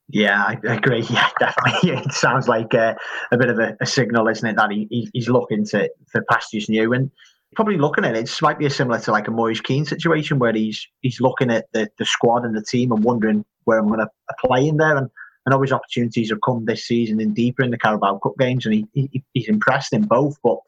Yeah, 0.09 0.45
I 0.45 0.53
agree. 0.65 1.03
Yeah, 1.11 1.29
definitely. 1.39 1.91
It 2.07 2.12
sounds 2.12 2.49
like 2.49 2.75
uh, 2.75 2.95
a 3.31 3.39
bit 3.39 3.49
of 3.49 3.59
a, 3.59 3.77
a, 3.81 3.87
signal, 3.87 4.29
isn't 4.29 4.49
it, 4.49 4.57
that 4.57 4.71
he, 4.71 5.09
he's 5.12 5.29
looking 5.29 5.65
to 5.67 5.91
for 6.11 6.23
pastures 6.31 6.69
new 6.69 6.93
and 6.93 7.11
probably 7.55 7.77
looking 7.77 8.05
at 8.05 8.17
it. 8.17 8.31
It 8.31 8.43
might 8.43 8.59
be 8.59 8.67
a 8.67 8.71
similar 8.71 9.01
to 9.01 9.12
like 9.12 9.29
a 9.29 9.31
Moise 9.31 9.61
Kean 9.61 9.85
situation 9.85 10.39
where 10.39 10.53
he's 10.53 10.87
he's 11.01 11.21
looking 11.21 11.51
at 11.51 11.67
the, 11.73 11.89
the 11.99 12.05
squad 12.05 12.45
and 12.45 12.57
the 12.57 12.62
team 12.62 12.93
and 12.93 13.05
wondering 13.05 13.45
where 13.65 13.79
I'm 13.79 13.89
going 13.89 14.01
to 14.01 14.09
play 14.45 14.67
in 14.69 14.77
there. 14.77 14.97
And 14.97 15.11
know 15.49 15.61
his 15.61 15.73
opportunities 15.73 16.31
have 16.31 16.41
come 16.45 16.65
this 16.65 16.87
season 16.87 17.21
in 17.21 17.35
deeper 17.35 17.62
in 17.62 17.71
the 17.71 17.79
Carabao 17.79 18.19
Cup 18.19 18.35
games, 18.39 18.65
and 18.67 18.75
he, 18.75 18.87
he 18.93 19.23
he's 19.35 19.49
impressed 19.49 19.93
in 19.93 20.03
both. 20.03 20.37
But 20.43 20.59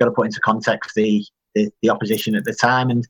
got 0.00 0.06
to 0.06 0.12
put 0.12 0.26
into 0.26 0.40
context 0.40 0.92
the, 0.94 1.24
the 1.54 1.70
the 1.82 1.90
opposition 1.90 2.34
at 2.34 2.44
the 2.44 2.54
time 2.54 2.90
and 2.90 3.06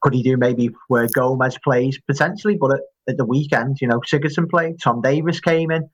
could 0.00 0.14
he 0.14 0.22
do 0.22 0.36
maybe 0.36 0.70
where 0.88 1.06
Gomez 1.08 1.58
plays 1.62 1.98
potentially? 2.06 2.56
But 2.56 2.72
at, 2.72 2.80
at 3.08 3.16
the 3.16 3.24
weekend, 3.24 3.78
you 3.80 3.88
know, 3.88 4.00
Sigurdsson 4.00 4.48
played, 4.48 4.80
Tom 4.82 5.00
Davies 5.00 5.40
came 5.40 5.70
in. 5.70 5.88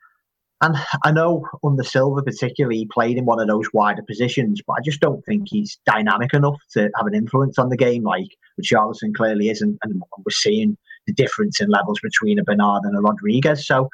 And 0.63 0.75
I 1.05 1.13
know 1.13 1.47
under 1.63 1.83
Silva 1.83 2.23
particularly, 2.23 2.79
he 2.79 2.87
played 2.87 3.19
in 3.19 3.27
one 3.27 3.41
of 3.41 3.47
those 3.47 3.67
wider 3.75 4.03
positions, 4.03 4.63
but 4.67 4.75
I 4.75 4.81
just 4.83 5.01
don't 5.01 5.23
think 5.27 5.49
he's 5.49 5.79
dynamic 5.85 6.33
enough 6.33 6.59
to 6.73 6.91
have 6.97 7.07
an 7.07 7.15
influence 7.15 7.59
on 7.59 7.69
the 7.69 7.77
game 7.77 8.05
like 8.05 8.29
Richarlison 8.61 9.15
clearly 9.15 9.51
isn't. 9.51 9.79
And 9.83 10.03
we're 10.19 10.31
seeing 10.31 10.79
the 11.07 11.13
difference 11.13 11.61
in 11.61 11.69
levels 11.69 12.01
between 12.03 12.39
a 12.39 12.45
Bernard 12.45 12.85
and 12.85 12.97
a 12.97 13.01
Rodriguez. 13.01 13.67
So 13.67 13.91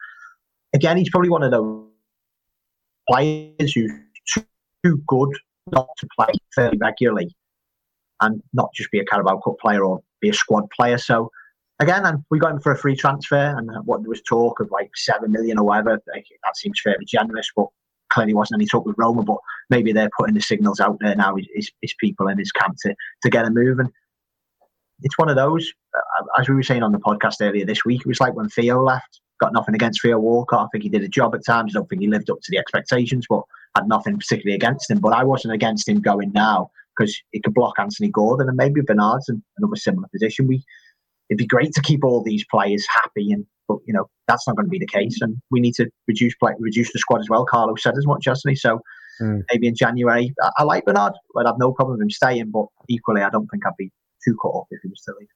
again, 0.73 0.97
he's 0.97 1.11
probably 1.11 1.31
one 1.31 1.42
of 1.42 1.50
those 1.50 1.85
players 3.11 3.73
who's 3.73 3.92
too 4.85 5.02
good 5.09 5.37
not 5.73 5.88
to 5.99 6.09
play 6.16 6.33
fairly 6.54 6.78
regularly 6.78 7.35
and 8.21 8.40
not 8.52 8.71
just 8.73 8.90
be 8.92 9.00
a 9.00 9.04
Carabao 9.04 9.38
Cup 9.38 9.59
player 9.61 9.85
or 9.85 10.00
be 10.21 10.28
a 10.28 10.35
squad 10.35 10.71
player. 10.71 10.99
So 10.99 11.31
again, 11.83 12.07
and 12.07 12.25
we 12.31 12.39
got 12.39 12.53
him 12.53 12.61
for 12.61 12.73
a 12.73 12.79
free 12.79 12.97
transfer, 12.97 13.55
and 13.57 13.71
what 13.85 14.03
there 14.03 14.09
was 14.09 14.23
talk 14.23 14.61
of 14.61 14.71
like 14.71 14.90
seven 14.95 15.33
million 15.33 15.59
or 15.59 15.64
whatever. 15.64 16.01
That 16.07 16.57
seems 16.57 16.81
fairly 16.81 17.05
generous, 17.05 17.51
but 17.55 17.66
clearly 18.11 18.35
wasn't 18.35 18.61
any 18.61 18.66
talk 18.66 18.87
with 18.87 18.97
Roma. 18.99 19.23
But 19.23 19.38
maybe 19.68 19.92
they're 19.92 20.11
putting 20.18 20.35
the 20.35 20.40
signals 20.40 20.81
out 20.81 20.99
there 21.01 21.16
now. 21.16 21.37
His, 21.55 21.71
his 21.81 21.95
people 22.01 22.29
in 22.29 22.38
his 22.38 22.53
camp 22.53 22.77
to 22.83 22.95
to 23.23 23.31
get 23.31 23.45
him 23.45 23.55
moving. 23.55 23.88
It's 25.03 25.18
one 25.18 25.29
of 25.29 25.37
those, 25.37 25.73
uh, 25.97 26.40
as 26.40 26.49
we 26.49 26.55
were 26.55 26.62
saying 26.62 26.85
on 26.85 26.92
the 26.92 26.99
podcast 26.99 27.37
earlier 27.40 27.66
this 27.66 27.85
week. 27.85 28.03
It 28.03 28.07
was 28.07 28.21
like 28.21 28.35
when 28.35 28.49
Theo 28.49 28.83
left. 28.83 29.21
Got 29.40 29.53
nothing 29.53 29.75
against 29.75 30.01
Theo 30.01 30.21
Walcott. 30.21 30.66
I 30.66 30.68
think 30.71 30.85
he 30.85 30.88
did 30.88 31.03
a 31.03 31.09
job 31.09 31.35
at 31.35 31.45
times. 31.45 31.75
I 31.75 31.81
don't 31.81 31.88
think 31.88 32.01
he 32.03 32.07
lived 32.07 32.31
up 32.31 32.38
to 32.40 32.51
the 32.51 32.59
expectations, 32.59 33.27
but 33.29 33.42
had 33.75 33.88
nothing 33.88 34.16
particularly 34.16 34.55
against 34.55 34.88
him. 34.88 35.01
But 35.01 35.14
I 35.14 35.25
wasn't 35.25 35.55
against 35.55 35.88
him 35.88 36.01
going 36.01 36.31
now 36.33 36.71
because 36.97 37.21
it 37.33 37.42
could 37.42 37.55
block 37.55 37.75
Anthony 37.79 38.09
Gordon 38.09 38.49
and 38.49 38.57
maybe 38.57 38.81
Bernard's 38.83 39.29
in 39.29 39.42
another 39.59 39.75
similar 39.75 40.07
position. 40.12 40.47
We 40.47 40.62
it'd 41.33 41.38
be 41.38 41.47
great 41.47 41.73
to 41.73 41.81
keep 41.81 42.05
all 42.05 42.23
these 42.23 42.45
players 42.51 42.87
happy, 42.92 43.33
and 43.33 43.47
but 43.68 43.79
you 43.87 43.95
know 43.95 44.09
that's 44.29 44.47
not 44.47 44.57
going 44.57 44.66
to 44.66 44.71
be 44.71 44.79
the 44.79 44.87
case, 44.87 45.21
and 45.21 45.37
we 45.51 45.61
need 45.61 45.75
to 45.75 45.88
reduce 46.07 46.35
play, 46.37 46.53
reduce 46.59 46.92
the 46.92 46.99
squad 46.99 47.21
as 47.21 47.29
well. 47.31 47.47
Carlo 47.47 47.75
said 47.77 47.97
as 47.97 48.07
much, 48.07 48.27
hasn't 48.27 48.51
he? 48.51 48.57
So 48.57 48.81
mm. 49.21 49.42
maybe 49.51 49.66
in 49.66 49.75
January, 49.75 50.35
I, 50.42 50.51
I 50.59 50.62
like 50.64 50.85
Bernard. 50.85 51.14
I'd 51.38 51.47
have 51.47 51.59
no 51.59 51.73
problem 51.73 51.99
with 51.99 52.05
him 52.05 52.11
staying, 52.11 52.51
but 52.51 52.66
equally, 52.88 53.23
I 53.23 53.31
don't 53.31 53.49
think 53.49 53.66
I'd 53.66 53.73
be 53.79 53.90
too 54.25 54.37
cut 54.40 54.49
off 54.49 54.66
if 54.71 54.81
he 54.83 54.88
was 54.88 55.01
to 55.03 55.14
leave. 55.18 55.29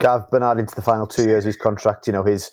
Gav 0.00 0.30
Bernard 0.30 0.58
into 0.58 0.74
the 0.74 0.82
final 0.82 1.06
two 1.06 1.24
years 1.24 1.44
of 1.44 1.48
his 1.48 1.56
contract. 1.56 2.06
You 2.06 2.12
know 2.12 2.24
his 2.24 2.50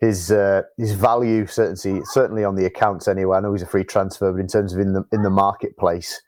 his 0.00 0.30
uh, 0.30 0.62
his 0.76 0.92
value 0.92 1.46
certainly 1.46 2.02
certainly 2.04 2.44
on 2.44 2.54
the 2.54 2.66
accounts 2.66 3.08
anyway. 3.08 3.38
I 3.38 3.40
know 3.40 3.52
he's 3.52 3.62
a 3.62 3.66
free 3.66 3.84
transfer, 3.84 4.32
but 4.32 4.40
in 4.40 4.46
terms 4.46 4.72
of 4.72 4.80
in 4.80 4.92
the 4.92 5.04
in 5.12 5.22
the 5.22 5.30
marketplace, 5.30 6.20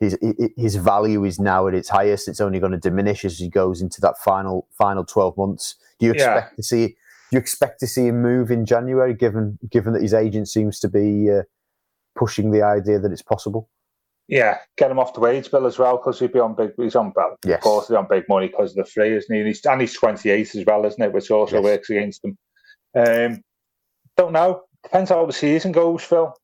his 0.00 0.18
his 0.56 0.76
value 0.76 1.24
is 1.24 1.38
now 1.38 1.68
at 1.68 1.74
its 1.74 1.88
highest. 1.88 2.28
It's 2.28 2.40
only 2.40 2.58
going 2.58 2.72
to 2.72 2.78
diminish 2.78 3.24
as 3.24 3.38
he 3.38 3.48
goes 3.48 3.80
into 3.80 4.00
that 4.00 4.18
final 4.18 4.66
final 4.76 5.04
twelve 5.04 5.36
months. 5.36 5.76
Do 5.98 6.06
you 6.06 6.12
expect 6.12 6.52
yeah. 6.52 6.56
to 6.56 6.62
see? 6.62 6.86
Do 6.88 6.94
you 7.32 7.38
expect 7.38 7.80
to 7.80 7.86
see 7.86 8.08
him 8.08 8.20
move 8.20 8.50
in 8.50 8.66
January, 8.66 9.14
given 9.14 9.58
given 9.70 9.92
that 9.92 10.02
his 10.02 10.14
agent 10.14 10.48
seems 10.48 10.80
to 10.80 10.88
be 10.88 11.30
uh, 11.30 11.42
pushing 12.16 12.50
the 12.50 12.62
idea 12.62 12.98
that 12.98 13.12
it's 13.12 13.22
possible? 13.22 13.68
Yeah, 14.26 14.58
get 14.76 14.90
him 14.90 14.98
off 14.98 15.14
the 15.14 15.20
wage 15.20 15.50
bill 15.50 15.66
as 15.66 15.78
well 15.78 15.98
because 15.98 16.18
he'd 16.18 16.32
be 16.32 16.40
on 16.40 16.54
big. 16.54 16.72
He's 16.76 16.96
on 16.96 17.12
well, 17.14 17.36
yes. 17.44 17.56
of 17.56 17.60
course 17.60 17.88
he's 17.88 17.96
on 17.96 18.06
big 18.08 18.24
money 18.28 18.48
because 18.48 18.70
of 18.70 18.76
the 18.84 18.90
free, 18.90 19.14
isn't 19.16 19.32
he? 19.32 19.40
And 19.40 19.48
he's, 19.48 19.64
and 19.64 19.80
he's 19.80 19.94
twenty 19.94 20.30
eight 20.30 20.54
as 20.54 20.64
well, 20.66 20.84
isn't 20.86 21.02
it? 21.02 21.12
Which 21.12 21.30
also 21.30 21.56
yes. 21.56 21.64
works 21.64 21.90
against 21.90 22.24
him. 22.24 22.38
Um, 22.96 23.42
don't 24.16 24.32
know. 24.32 24.62
Depends 24.82 25.10
how 25.10 25.26
the 25.26 25.32
season 25.32 25.72
goes, 25.72 26.02
Phil. 26.04 26.34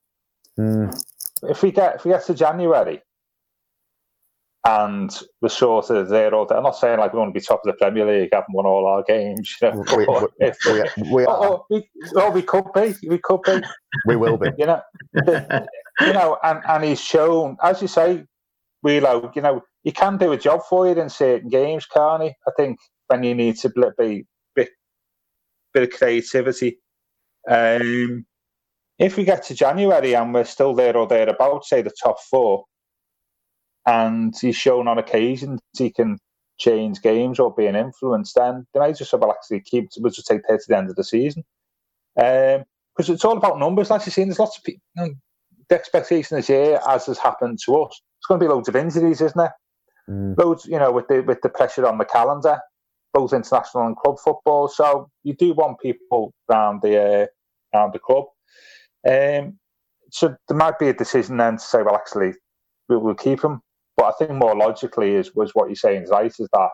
Mm. 0.59 1.03
If 1.45 1.63
we 1.63 1.73
get 1.73 1.97
if 1.97 2.05
we 2.05 2.11
get 2.11 2.25
to 2.27 2.35
January 2.35 3.03
and 4.67 5.19
we're 5.41 5.49
sort 5.49 5.89
of 5.91 6.09
there 6.11 6.35
all 6.35 6.45
day. 6.45 6.55
I'm 6.55 6.63
not 6.63 6.77
saying 6.77 6.99
like 6.99 7.13
we 7.13 7.19
want 7.19 7.33
to 7.35 7.39
be 7.39 7.45
top 7.45 7.63
of 7.65 7.73
the 7.73 7.79
Premier 7.79 8.05
League, 8.05 8.31
haven't 8.33 8.53
won 8.53 8.67
all 8.67 8.87
our 8.87 9.03
games. 9.03 9.57
You 9.63 9.71
know, 9.71 9.85
we, 9.97 10.05
we, 10.07 10.27
if, 10.41 10.59
we, 10.67 11.11
we, 11.11 11.25
are. 11.25 11.45
Oh, 11.45 11.67
we, 11.71 11.89
oh, 12.17 12.31
we 12.31 12.43
could 12.43 12.67
be. 12.75 12.95
We 13.09 13.19
could 13.19 13.43
be. 13.43 13.63
we 14.07 14.17
will 14.17 14.37
be. 14.37 14.51
You 14.59 14.67
know, 14.67 14.83
you 16.01 16.13
know, 16.13 16.39
and, 16.43 16.61
and 16.69 16.85
he's 16.85 17.01
shown, 17.01 17.57
as 17.63 17.81
you 17.81 17.89
say, 17.89 18.25
Wheelo, 18.85 19.35
you 19.35 19.43
know, 19.43 19.63
he 19.83 19.93
can 19.93 20.19
do 20.19 20.33
a 20.33 20.37
job 20.37 20.61
for 20.69 20.87
you 20.87 21.01
in 21.01 21.09
certain 21.09 21.49
games, 21.49 21.87
can't 21.87 22.23
he? 22.23 22.29
I 22.47 22.51
think 22.57 22.79
when 23.07 23.23
you 23.23 23.35
need 23.35 23.57
to 23.59 23.71
be 23.99 24.27
bit, 24.55 24.69
bit 25.73 25.83
of 25.83 25.91
creativity. 25.91 26.79
Um, 27.49 28.27
if 28.99 29.17
we 29.17 29.25
get 29.25 29.43
to 29.45 29.55
January 29.55 30.15
and 30.15 30.35
we're 30.35 30.45
still 30.45 30.75
there 30.75 30.97
or 30.97 31.07
thereabouts, 31.07 31.71
say 31.71 31.81
the 31.81 31.93
top 32.03 32.17
four, 32.31 32.65
and 33.87 34.35
he's 34.39 34.57
shown 34.57 34.89
on 34.89 34.99
occasions 34.99 35.61
he 35.77 35.91
can 35.91 36.19
change 36.59 37.01
games 37.01 37.39
or 37.39 37.55
be 37.55 37.67
an 37.67 37.77
influence, 37.77 38.33
then 38.35 38.67
they 38.73 38.81
might 38.81 38.97
just 38.97 39.11
say, 39.11 39.17
well, 39.17 39.33
actually 39.33 39.61
keep, 39.61 39.89
we'll 39.99 40.13
just 40.13 40.27
take 40.27 40.43
that 40.47 40.61
to 40.61 40.67
the 40.69 40.77
end 40.77 40.91
of 40.91 40.97
the 40.97 41.05
season. 41.05 41.43
Because 42.15 43.09
um, 43.09 43.15
it's 43.15 43.25
all 43.25 43.37
about 43.37 43.59
numbers, 43.59 43.91
like 43.91 44.05
you've 44.05 44.15
seen, 44.15 44.29
there's 44.29 44.39
lots 44.39 44.59
of 44.59 44.65
people, 44.65 44.83
you 44.97 45.03
know, 45.03 45.15
the 45.69 45.75
expectation 45.75 46.37
this 46.37 46.49
year, 46.49 46.81
as 46.89 47.07
has 47.07 47.19
happened 47.19 47.59
to 47.65 47.77
us, 47.83 48.01
it's 48.19 48.27
going 48.27 48.39
to 48.39 48.45
be 48.45 48.51
loads 48.53 48.69
of 48.69 48.77
injuries, 48.77 49.21
isn't 49.21 49.41
it? 49.41 49.53
Mm. 50.09 50.37
Loads, 50.37 50.67
you 50.67 50.79
know, 50.79 50.93
with 50.93 51.09
the 51.09 51.21
with 51.21 51.41
the 51.43 51.49
pressure 51.49 51.87
on 51.87 51.97
the 51.97 52.05
calendar, 52.05 52.59
both 53.15 53.33
international 53.33 53.87
and 53.87 53.97
club 53.97 54.17
football. 54.23 54.69
So 54.69 55.09
you 55.23 55.35
do 55.35 55.55
want 55.55 55.79
people 55.81 56.33
around 56.51 56.83
the 56.83 57.01
uh, 57.01 57.27
around 57.73 57.95
the 57.95 58.01
club. 58.01 58.25
Um, 59.09 59.59
so 60.11 60.35
there 60.49 60.57
might 60.57 60.79
be 60.79 60.89
a 60.89 60.93
decision 60.93 61.37
then 61.37 61.55
to 61.55 61.63
say, 61.63 61.83
well, 61.83 61.95
actually, 61.95 62.33
we'll, 62.89 62.99
we'll 62.99 63.15
keep 63.15 63.45
him 63.45 63.63
but 63.97 64.07
I 64.07 64.13
think 64.19 64.33
more 64.33 64.57
logically 64.57 65.15
is 65.15 65.35
was 65.35 65.55
what 65.55 65.69
you're 65.69 65.77
saying 65.77 66.05
is 66.05 66.11
right 66.11 66.27
is 66.27 66.49
that 66.53 66.71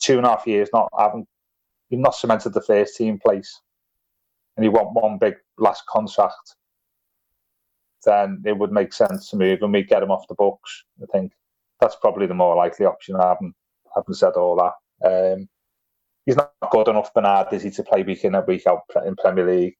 two 0.00 0.18
and 0.18 0.26
a 0.26 0.30
half 0.30 0.46
years 0.46 0.68
not 0.72 0.88
having 0.98 1.26
you've 1.90 2.00
not 2.00 2.14
cemented 2.14 2.52
the 2.52 2.62
first 2.62 2.96
team 2.96 3.18
place 3.24 3.60
and 4.56 4.64
you 4.64 4.70
want 4.70 4.92
one 4.92 5.18
big 5.18 5.34
last 5.58 5.84
contract, 5.86 6.56
then 8.04 8.42
it 8.44 8.56
would 8.56 8.72
make 8.72 8.92
sense 8.92 9.30
to 9.30 9.36
move 9.36 9.62
and 9.62 9.72
we 9.72 9.82
get 9.82 10.02
him 10.02 10.10
off 10.10 10.28
the 10.28 10.34
books. 10.34 10.84
I 11.02 11.06
think 11.12 11.32
that's 11.80 11.96
probably 11.96 12.26
the 12.26 12.34
more 12.34 12.56
likely 12.56 12.86
option. 12.86 13.16
I 13.16 13.28
haven't 13.28 13.54
haven't 13.94 14.14
said 14.14 14.34
all 14.34 14.56
that. 14.56 15.34
Um, 15.34 15.48
he's 16.26 16.36
not 16.36 16.52
good 16.70 16.88
enough, 16.88 17.12
Bernard, 17.14 17.52
is 17.52 17.62
he, 17.62 17.70
to 17.70 17.82
play 17.82 18.02
week 18.02 18.24
in 18.24 18.34
and 18.34 18.46
week 18.46 18.66
out 18.66 18.82
in 19.06 19.16
Premier 19.16 19.46
League 19.46 19.76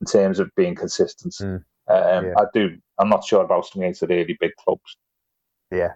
in 0.00 0.06
terms 0.06 0.38
of 0.38 0.50
being 0.56 0.74
consistent. 0.74 1.34
Mm, 1.34 1.64
um, 1.88 2.26
yeah. 2.26 2.34
I 2.38 2.44
do 2.52 2.76
I'm 2.98 3.08
not 3.08 3.24
sure 3.24 3.44
about 3.44 3.66
some 3.66 3.82
against 3.82 4.00
the 4.00 4.06
really 4.06 4.36
big 4.40 4.52
clubs. 4.56 4.96
Yeah. 5.70 5.92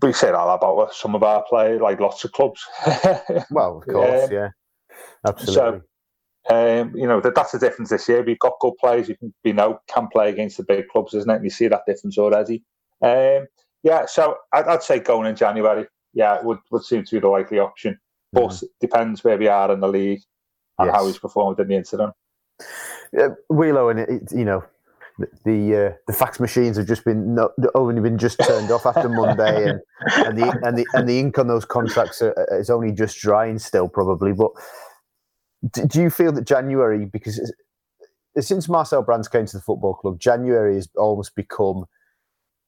We 0.00 0.12
say 0.12 0.28
that 0.28 0.38
about 0.38 0.94
some 0.94 1.14
of 1.14 1.22
our 1.22 1.44
players, 1.48 1.80
like 1.80 2.00
lots 2.00 2.24
of 2.24 2.32
clubs. 2.32 2.64
well, 3.50 3.78
of 3.78 3.86
course, 3.86 4.24
um, 4.24 4.32
yeah. 4.32 4.48
Absolutely. 5.26 5.54
So, 5.54 5.82
um, 6.50 6.94
you 6.96 7.06
know, 7.06 7.20
that, 7.20 7.34
that's 7.34 7.52
the 7.52 7.58
difference 7.58 7.90
this 7.90 8.08
year. 8.08 8.22
We've 8.22 8.38
got 8.38 8.58
good 8.60 8.74
players 8.78 9.08
who 9.08 9.16
can, 9.16 9.34
you 9.44 9.52
know, 9.52 9.80
can 9.88 10.08
play 10.08 10.28
against 10.30 10.56
the 10.56 10.64
big 10.64 10.88
clubs, 10.88 11.14
isn't 11.14 11.30
it? 11.30 11.36
And 11.36 11.44
you 11.44 11.50
see 11.50 11.68
that 11.68 11.86
difference 11.86 12.18
already. 12.18 12.64
Um, 13.02 13.46
yeah, 13.82 14.06
so 14.06 14.36
I'd, 14.52 14.66
I'd, 14.66 14.82
say 14.82 15.00
going 15.00 15.28
in 15.28 15.36
January, 15.36 15.86
yeah, 16.14 16.40
would, 16.42 16.58
would 16.70 16.84
seem 16.84 17.04
to 17.04 17.16
be 17.16 17.20
the 17.20 17.28
likely 17.28 17.58
option. 17.58 17.98
But 18.32 18.50
mm. 18.50 18.64
depends 18.80 19.24
where 19.24 19.36
we 19.36 19.48
are 19.48 19.72
in 19.72 19.80
the 19.80 19.88
league 19.88 20.22
and 20.78 20.86
yes. 20.86 20.96
how 20.96 21.06
he's 21.06 21.18
performed 21.18 21.60
in 21.60 21.68
the 21.68 21.76
incident. 21.76 22.14
Yeah, 23.12 23.28
Wheelo, 23.50 23.90
and 23.90 24.00
it, 24.00 24.32
you 24.32 24.44
know, 24.44 24.64
the 25.44 25.76
uh, 25.76 25.96
the 26.06 26.12
fax 26.12 26.40
machines 26.40 26.76
have 26.76 26.86
just 26.86 27.04
been 27.04 27.34
no, 27.34 27.50
only 27.74 28.00
been 28.00 28.18
just 28.18 28.38
turned 28.40 28.70
off 28.70 28.86
after 28.86 29.08
Monday, 29.08 29.70
and, 29.70 29.80
and 30.26 30.38
the 30.38 30.60
and 30.62 30.78
the 30.78 30.86
and 30.94 31.08
the 31.08 31.18
ink 31.18 31.38
on 31.38 31.48
those 31.48 31.64
contracts 31.64 32.22
are, 32.22 32.34
is 32.52 32.70
only 32.70 32.92
just 32.92 33.18
drying 33.18 33.58
still, 33.58 33.88
probably. 33.88 34.32
But 34.32 34.50
do 35.86 36.02
you 36.02 36.10
feel 36.10 36.32
that 36.32 36.46
January, 36.46 37.04
because 37.04 37.52
since 38.38 38.68
Marcel 38.68 39.02
Brands 39.02 39.28
came 39.28 39.46
to 39.46 39.56
the 39.56 39.62
football 39.62 39.94
club, 39.94 40.18
January 40.18 40.74
has 40.74 40.88
almost 40.96 41.34
become 41.36 41.84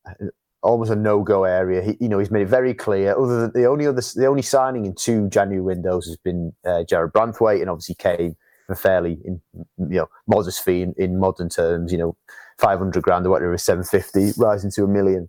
uh, 0.06 0.26
almost 0.62 0.90
a 0.90 0.96
no-go 0.96 1.44
area. 1.44 1.82
He, 1.82 1.96
you 2.00 2.08
know, 2.08 2.18
he's 2.18 2.30
made 2.30 2.42
it 2.42 2.48
very 2.48 2.74
clear. 2.74 3.18
Other 3.18 3.42
than 3.42 3.62
the 3.62 3.68
only 3.68 3.86
other, 3.86 4.02
the 4.14 4.26
only 4.26 4.42
signing 4.42 4.86
in 4.86 4.94
two 4.94 5.28
January 5.28 5.60
windows 5.60 6.06
has 6.06 6.16
been 6.16 6.52
uh, 6.64 6.84
Jarrad 6.88 7.12
Branthwaite, 7.12 7.60
and 7.60 7.70
obviously 7.70 7.96
came 7.96 8.36
for 8.66 8.74
fairly 8.74 9.18
in 9.24 9.40
you 9.78 9.98
know 9.98 10.08
modest 10.26 10.64
fee 10.64 10.82
in, 10.82 10.94
in 10.96 11.18
modern 11.18 11.48
terms. 11.48 11.92
You 11.92 11.98
know, 11.98 12.16
five 12.58 12.78
hundred 12.78 13.02
grand 13.02 13.26
or 13.26 13.30
whatever, 13.30 13.56
seven 13.58 13.84
fifty, 13.84 14.32
rising 14.36 14.70
to 14.72 14.84
a 14.84 14.88
million. 14.88 15.28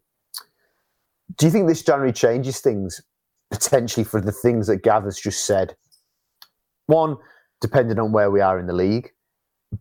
Do 1.37 1.45
you 1.45 1.51
think 1.51 1.67
this 1.67 1.83
January 1.83 2.13
changes 2.13 2.59
things 2.59 3.01
potentially 3.51 4.03
for 4.03 4.21
the 4.21 4.31
things 4.31 4.67
that 4.67 4.83
Gav 4.83 5.03
has 5.03 5.19
just 5.19 5.45
said? 5.45 5.75
One, 6.87 7.17
depending 7.61 7.99
on 7.99 8.11
where 8.11 8.29
we 8.29 8.41
are 8.41 8.59
in 8.59 8.67
the 8.67 8.73
league, 8.73 9.09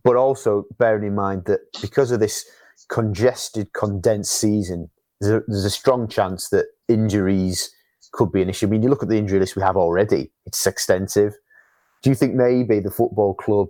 but 0.03 0.15
also 0.15 0.65
bearing 0.77 1.05
in 1.05 1.15
mind 1.15 1.45
that 1.45 1.59
because 1.81 2.11
of 2.11 2.19
this 2.19 2.45
congested, 2.89 3.73
condensed 3.73 4.31
season, 4.31 4.89
there's 5.21 5.35
a, 5.35 5.43
there's 5.47 5.65
a 5.65 5.69
strong 5.69 6.07
chance 6.07 6.49
that 6.49 6.65
injuries 6.87 7.69
could 8.11 8.31
be 8.31 8.41
an 8.41 8.49
issue. 8.49 8.65
I 8.65 8.69
mean, 8.69 8.83
you 8.83 8.89
look 8.89 9.03
at 9.03 9.09
the 9.09 9.17
injury 9.17 9.39
list 9.39 9.55
we 9.55 9.61
have 9.61 9.77
already; 9.77 10.31
it's 10.45 10.65
extensive. 10.65 11.33
Do 12.01 12.09
you 12.09 12.15
think 12.15 12.33
maybe 12.33 12.79
the 12.79 12.91
football 12.91 13.33
club 13.33 13.69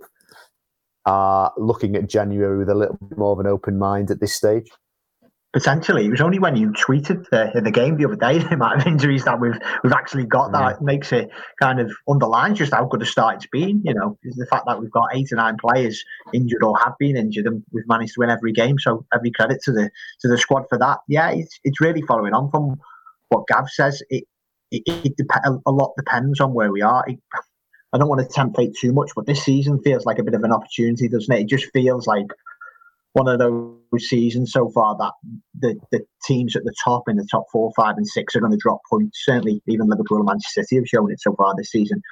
are 1.06 1.52
looking 1.56 1.96
at 1.96 2.08
January 2.08 2.58
with 2.58 2.68
a 2.68 2.74
little 2.74 2.98
bit 3.08 3.16
more 3.16 3.32
of 3.32 3.38
an 3.38 3.46
open 3.46 3.78
mind 3.78 4.10
at 4.10 4.20
this 4.20 4.34
stage? 4.34 4.68
Potentially, 5.52 6.04
it 6.04 6.10
was 6.10 6.20
only 6.20 6.38
when 6.38 6.54
you 6.54 6.70
tweeted 6.72 7.24
the, 7.30 7.62
the 7.62 7.70
game 7.70 7.96
the 7.96 8.04
other 8.04 8.16
day 8.16 8.38
the 8.46 8.54
amount 8.54 8.80
of 8.80 8.86
injuries 8.86 9.24
that 9.24 9.40
we've 9.40 9.58
we've 9.82 9.92
actually 9.92 10.26
got 10.26 10.52
that 10.52 10.76
yeah. 10.78 10.84
makes 10.84 11.12
it 11.12 11.30
kind 11.62 11.80
of 11.80 11.90
underlines 12.06 12.58
just 12.58 12.74
how 12.74 12.84
good 12.84 13.00
a 13.00 13.06
start 13.06 13.36
it's 13.36 13.46
been. 13.46 13.80
You 13.82 13.94
know, 13.94 14.18
is 14.24 14.36
the 14.36 14.46
fact 14.46 14.64
that 14.66 14.78
we've 14.80 14.90
got 14.90 15.08
eight 15.14 15.32
or 15.32 15.36
nine 15.36 15.56
players 15.56 16.04
injured 16.34 16.62
or 16.62 16.76
have 16.78 16.92
been 16.98 17.16
injured, 17.16 17.46
and 17.46 17.62
we've 17.72 17.88
managed 17.88 18.14
to 18.14 18.20
win 18.20 18.28
every 18.28 18.52
game. 18.52 18.78
So 18.78 19.06
every 19.14 19.30
credit 19.30 19.62
to 19.62 19.72
the 19.72 19.90
to 20.20 20.28
the 20.28 20.36
squad 20.36 20.64
for 20.68 20.76
that. 20.76 20.98
Yeah, 21.08 21.30
it's 21.30 21.58
it's 21.64 21.80
really 21.80 22.02
following 22.02 22.34
on 22.34 22.50
from 22.50 22.78
what 23.30 23.46
Gav 23.46 23.70
says. 23.70 24.02
It 24.10 24.24
it, 24.70 24.82
it 24.86 25.16
dep- 25.16 25.60
a 25.64 25.70
lot 25.70 25.92
depends 25.96 26.38
on 26.38 26.52
where 26.52 26.70
we 26.70 26.82
are. 26.82 27.02
It, 27.06 27.18
I 27.92 27.98
don't 27.98 28.08
want 28.08 28.20
to 28.20 28.34
tempt 28.34 28.56
fate 28.56 28.74
too 28.78 28.92
much, 28.92 29.10
but 29.14 29.26
this 29.26 29.44
season 29.44 29.80
feels 29.82 30.04
like 30.04 30.18
a 30.18 30.24
bit 30.24 30.34
of 30.34 30.42
an 30.42 30.52
opportunity, 30.52 31.08
doesn't 31.08 31.34
it? 31.34 31.42
It 31.42 31.48
just 31.48 31.70
feels 31.72 32.06
like 32.06 32.26
one 33.12 33.28
of 33.28 33.38
those 33.38 33.78
seasons 34.08 34.52
so 34.52 34.68
far 34.68 34.96
that 34.98 35.12
the, 35.58 35.74
the 35.90 36.04
teams 36.26 36.54
at 36.54 36.64
the 36.64 36.74
top 36.84 37.08
in 37.08 37.16
the 37.16 37.26
top 37.30 37.44
four, 37.50 37.72
five, 37.74 37.96
and 37.96 38.06
six 38.06 38.36
are 38.36 38.40
going 38.40 38.52
to 38.52 38.58
drop 38.58 38.80
points. 38.90 39.22
Certainly, 39.24 39.62
even 39.66 39.88
Liverpool 39.88 40.18
and 40.18 40.26
Manchester 40.26 40.62
City 40.62 40.76
have 40.76 40.86
shown 40.86 41.10
it 41.10 41.20
so 41.20 41.34
far 41.34 41.54
this 41.56 41.70
season. 41.70 42.02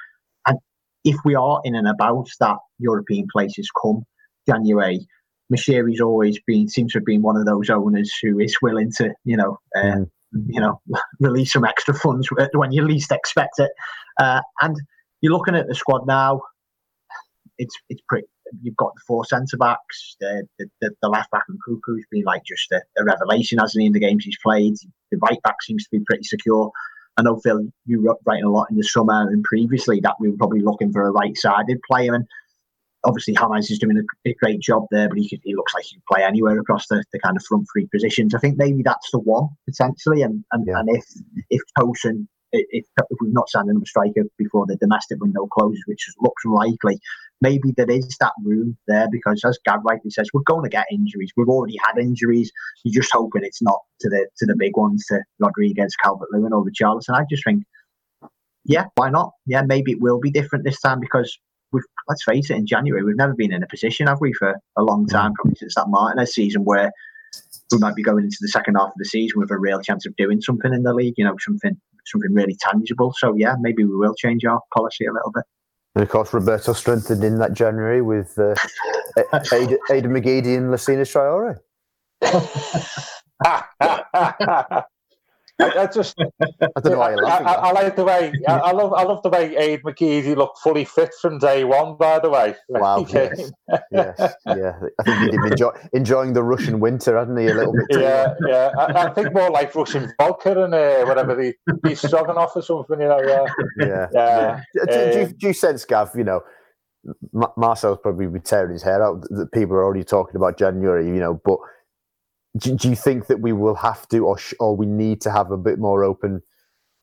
And 0.47 0.57
if 1.03 1.15
we 1.23 1.35
are 1.35 1.61
in 1.63 1.75
and 1.75 1.87
about 1.87 2.29
that 2.39 2.57
European 2.79 3.27
places 3.31 3.69
come 3.79 4.03
January, 4.47 5.05
Moshiri's 5.53 6.01
always 6.01 6.39
been 6.47 6.67
seems 6.67 6.93
to 6.93 6.99
have 6.99 7.05
been 7.05 7.21
one 7.21 7.37
of 7.37 7.45
those 7.45 7.69
owners 7.69 8.11
who 8.21 8.39
is 8.39 8.57
willing 8.61 8.91
to, 8.97 9.13
you 9.25 9.37
know, 9.37 9.59
uh, 9.75 9.81
mm. 9.81 10.09
you 10.47 10.59
know, 10.59 10.81
release 11.19 11.53
some 11.53 11.65
extra 11.65 11.93
funds 11.93 12.29
when 12.53 12.71
you 12.71 12.83
least 12.83 13.11
expect 13.11 13.59
it. 13.59 13.69
Uh, 14.19 14.41
and 14.61 14.75
you're 15.25 15.33
looking 15.33 15.55
at 15.55 15.67
the 15.67 15.73
squad 15.73 16.05
now. 16.05 16.39
It's 17.57 17.75
it's 17.89 18.01
pretty. 18.07 18.27
You've 18.61 18.75
got 18.75 18.93
the 18.93 19.01
four 19.07 19.25
centre 19.25 19.57
backs. 19.57 20.17
The, 20.19 20.47
the, 20.59 20.91
the 21.01 21.09
left 21.09 21.31
back 21.31 21.45
and 21.49 21.57
Nkounkou's 21.59 22.05
been 22.11 22.23
like 22.25 22.43
just 22.45 22.71
a, 22.71 22.81
a, 22.99 23.03
revelation, 23.03 23.57
hasn't 23.57 23.81
he? 23.81 23.87
In 23.87 23.91
the 23.91 23.99
games 23.99 24.23
he's 24.23 24.37
played, 24.37 24.75
the 25.09 25.17
right 25.17 25.41
back 25.41 25.63
seems 25.63 25.83
to 25.85 25.89
be 25.91 26.03
pretty 26.05 26.23
secure. 26.23 26.71
I 27.17 27.23
know 27.23 27.39
Phil, 27.39 27.67
you 27.87 28.03
were 28.03 28.15
writing 28.23 28.43
a 28.43 28.51
lot 28.51 28.67
in 28.69 28.77
the 28.77 28.83
summer 28.83 29.21
and 29.21 29.43
previously 29.43 29.99
that 30.01 30.17
we 30.19 30.29
were 30.29 30.37
probably 30.37 30.61
looking 30.61 30.91
for 30.91 31.07
a 31.07 31.11
right-sided 31.11 31.79
player, 31.89 32.13
and 32.13 32.27
obviously 33.03 33.33
James 33.33 33.71
is 33.71 33.79
doing 33.79 33.97
a, 33.97 34.29
a, 34.29 34.33
great 34.35 34.59
job 34.59 34.85
there, 34.91 35.09
but 35.09 35.17
he, 35.17 35.27
could, 35.27 35.39
he 35.43 35.55
looks 35.55 35.73
like 35.73 35.85
he 35.85 35.95
can 35.95 36.03
play 36.11 36.23
anywhere 36.23 36.59
across 36.59 36.87
the, 36.87 37.03
the 37.13 37.19
kind 37.19 37.35
of 37.35 37.43
front 37.45 37.65
three 37.73 37.87
positions. 37.87 38.35
I 38.35 38.39
think 38.39 38.57
maybe 38.57 38.83
that's 38.83 39.09
the 39.11 39.19
one 39.19 39.47
potentially, 39.67 40.21
and 40.21 40.43
and, 40.51 40.67
yeah. 40.67 40.79
and 40.79 40.89
if 40.89 41.05
if 41.49 41.61
Tosun 41.79 42.27
if, 42.69 42.85
if 42.97 43.17
we've 43.21 43.33
not 43.33 43.49
signed 43.49 43.69
another 43.69 43.85
striker 43.85 44.23
before 44.37 44.65
the 44.65 44.75
domestic 44.77 45.19
window 45.19 45.47
closes, 45.47 45.83
which 45.87 46.07
looks 46.21 46.45
likely, 46.45 46.99
maybe 47.41 47.73
there 47.75 47.89
is 47.89 48.15
that 48.19 48.33
room 48.43 48.77
there 48.87 49.07
because, 49.11 49.41
as 49.45 49.59
Gav 49.65 49.81
rightly 49.83 50.11
says, 50.11 50.29
we're 50.33 50.41
going 50.41 50.63
to 50.63 50.69
get 50.69 50.85
injuries. 50.91 51.31
We've 51.35 51.49
already 51.49 51.77
had 51.83 51.97
injuries. 51.97 52.51
You're 52.83 53.01
just 53.01 53.13
hoping 53.13 53.43
it's 53.43 53.61
not 53.61 53.79
to 54.01 54.09
the 54.09 54.27
to 54.37 54.45
the 54.45 54.55
big 54.55 54.77
ones, 54.77 55.05
to 55.07 55.21
Rodriguez, 55.39 55.95
Calvert 56.01 56.29
Lewin, 56.31 56.53
or 56.53 56.65
Richarlison. 56.65 57.15
I 57.15 57.25
just 57.29 57.43
think, 57.43 57.63
yeah, 58.65 58.85
why 58.95 59.09
not? 59.09 59.31
Yeah, 59.45 59.61
maybe 59.61 59.91
it 59.91 60.01
will 60.01 60.19
be 60.19 60.31
different 60.31 60.65
this 60.65 60.79
time 60.79 60.99
because 60.99 61.37
we've 61.71 61.83
let's 62.07 62.23
face 62.23 62.49
it, 62.49 62.57
in 62.57 62.65
January 62.65 63.03
we've 63.03 63.17
never 63.17 63.33
been 63.33 63.53
in 63.53 63.63
a 63.63 63.67
position, 63.67 64.07
have 64.07 64.21
we, 64.21 64.33
for 64.33 64.55
a 64.77 64.83
long 64.83 65.07
time, 65.07 65.33
probably 65.33 65.55
since 65.55 65.75
that 65.75 65.89
Martinez 65.89 66.33
season 66.33 66.63
where 66.63 66.91
we 67.71 67.79
might 67.79 67.95
be 67.95 68.03
going 68.03 68.23
into 68.23 68.37
the 68.41 68.47
second 68.47 68.75
half 68.75 68.87
of 68.87 68.93
the 68.97 69.05
season 69.05 69.39
with 69.39 69.51
a 69.51 69.57
real 69.57 69.81
chance 69.81 70.05
of 70.05 70.15
doing 70.15 70.41
something 70.41 70.73
in 70.73 70.83
the 70.83 70.93
league, 70.93 71.15
you 71.17 71.25
know, 71.25 71.35
something 71.39 71.75
something 72.05 72.33
really 72.33 72.55
tangible. 72.59 73.13
So 73.17 73.35
yeah, 73.35 73.55
maybe 73.59 73.83
we 73.83 73.95
will 73.95 74.15
change 74.15 74.45
our 74.45 74.61
policy 74.73 75.05
a 75.05 75.13
little 75.13 75.31
bit. 75.33 75.43
And 75.95 76.03
of 76.03 76.09
course, 76.09 76.33
Roberto 76.33 76.73
strengthened 76.73 77.23
in 77.23 77.39
that 77.39 77.53
January 77.53 78.01
with 78.01 78.37
uh, 78.37 78.55
Aiden, 79.17 79.77
Aiden 79.89 80.11
McGeady 80.11 80.57
and 80.57 80.73
Lacina 80.73 81.05
Traore. 81.05 81.59
I, 85.59 85.79
I, 85.79 85.87
just, 85.87 86.15
I 86.19 86.79
don't 86.81 86.93
know 86.93 86.99
why 86.99 87.11
you're 87.11 87.23
laughing. 87.23 87.47
I, 87.47 87.53
I, 87.53 87.69
I 87.69 87.71
like 87.71 87.95
the 87.95 88.03
way 88.03 88.33
I, 88.47 88.53
I, 88.57 88.71
love. 88.71 88.93
I 88.93 89.03
love 89.03 89.23
the 89.23 89.29
way 89.29 89.55
Aid 89.55 89.83
McGeady 89.83 90.35
looked 90.35 90.59
fully 90.59 90.83
fit 90.83 91.13
from 91.21 91.39
day 91.39 91.63
one. 91.63 91.95
By 91.97 92.19
the 92.19 92.29
way, 92.29 92.55
wow, 92.67 93.05
yes. 93.09 93.51
yes, 93.91 94.33
yeah. 94.47 94.79
I 94.99 95.03
think 95.03 95.19
he 95.19 95.27
did 95.31 95.51
enjoy 95.51 95.69
enjoying 95.93 96.33
the 96.33 96.43
Russian 96.43 96.79
winter, 96.79 97.17
hadn't 97.17 97.37
he? 97.37 97.47
A 97.47 97.53
little 97.53 97.73
bit. 97.73 97.85
Too. 97.91 98.01
Yeah, 98.01 98.33
yeah. 98.47 98.71
I, 98.77 99.09
think 99.11 99.33
more 99.33 99.49
like 99.49 99.73
Russian 99.73 100.11
vodka 100.19 100.63
and 100.63 100.73
uh, 100.73 101.05
whatever 101.05 101.35
the 101.35 101.53
beef 101.81 102.03
off 102.13 102.55
or 102.55 102.61
something. 102.61 102.99
You 102.99 103.07
know, 103.07 103.21
yeah, 103.21 103.45
yeah. 103.79 104.07
yeah. 104.13 104.61
yeah. 104.73 104.85
Do, 104.85 105.11
do, 105.13 105.19
you, 105.19 105.27
do 105.27 105.47
you 105.47 105.53
sense, 105.53 105.85
Gav? 105.85 106.11
You 106.15 106.25
know, 106.25 106.41
Marcel's 107.55 107.99
probably 108.01 108.27
be 108.27 108.39
tearing 108.39 108.73
his 108.73 108.83
hair 108.83 109.01
out. 109.01 109.21
That 109.29 109.53
people 109.53 109.75
are 109.75 109.85
already 109.85 110.03
talking 110.03 110.35
about 110.35 110.57
January. 110.57 111.05
You 111.07 111.19
know, 111.21 111.41
but 111.45 111.59
do, 112.57 112.75
do 112.75 112.89
you 112.89 112.95
think 112.95 113.27
that 113.27 113.41
we 113.41 113.53
will 113.53 113.75
have 113.75 114.07
to, 114.09 114.19
or 114.19 114.37
sh- 114.37 114.53
or 114.59 114.75
we 114.75 114.85
need 114.85 115.21
to 115.21 115.31
have 115.31 115.51
a 115.51 115.57
bit 115.57 115.79
more 115.79 116.03
open, 116.03 116.41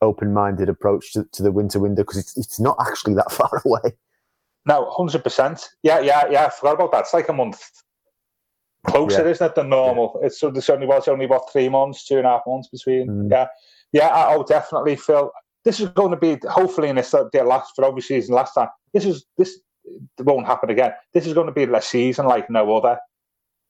open-minded 0.01 0.69
approach 0.69 1.13
to, 1.13 1.25
to 1.33 1.43
the 1.43 1.51
winter 1.51 1.79
window 1.79 2.03
because 2.03 2.17
it's 2.17 2.37
it's 2.37 2.59
not 2.59 2.77
actually 2.79 3.13
that 3.15 3.31
far 3.31 3.61
away. 3.65 3.93
No, 4.65 4.89
hundred 4.91 5.23
percent. 5.23 5.69
Yeah, 5.83 5.99
yeah, 5.99 6.27
yeah. 6.29 6.45
I 6.45 6.49
forgot 6.49 6.75
about 6.75 6.91
that. 6.93 7.01
It's 7.01 7.13
like 7.13 7.29
a 7.29 7.33
month 7.33 7.61
closer, 8.87 9.23
yeah. 9.23 9.31
isn't 9.31 9.45
it, 9.45 9.55
than 9.55 9.69
normal? 9.69 10.17
Yeah. 10.19 10.27
It's 10.27 10.39
so 10.39 10.49
there's 10.49 10.69
only 10.69 10.87
was 10.87 11.07
only 11.07 11.25
about 11.25 11.51
three 11.51 11.69
months, 11.69 12.05
two 12.05 12.17
and 12.17 12.25
a 12.25 12.29
half 12.29 12.41
months 12.47 12.69
between. 12.69 13.07
Mm. 13.07 13.31
Yeah, 13.31 13.47
yeah. 13.91 14.07
I, 14.07 14.35
will 14.35 14.43
definitely 14.43 14.95
feel 14.95 15.31
this 15.65 15.79
is 15.79 15.89
going 15.89 16.11
to 16.11 16.17
be 16.17 16.37
hopefully 16.49 16.89
in 16.89 16.95
this 16.95 17.11
the 17.11 17.43
last 17.45 17.73
for 17.75 17.85
obviously 17.85 18.21
season 18.21 18.35
last 18.35 18.53
time. 18.53 18.69
This 18.93 19.05
is 19.05 19.25
this 19.37 19.59
won't 20.19 20.47
happen 20.47 20.69
again. 20.69 20.93
This 21.13 21.27
is 21.27 21.33
going 21.33 21.47
to 21.47 21.53
be 21.53 21.63
a 21.63 21.81
season 21.81 22.25
like 22.25 22.49
no 22.49 22.75
other 22.75 22.97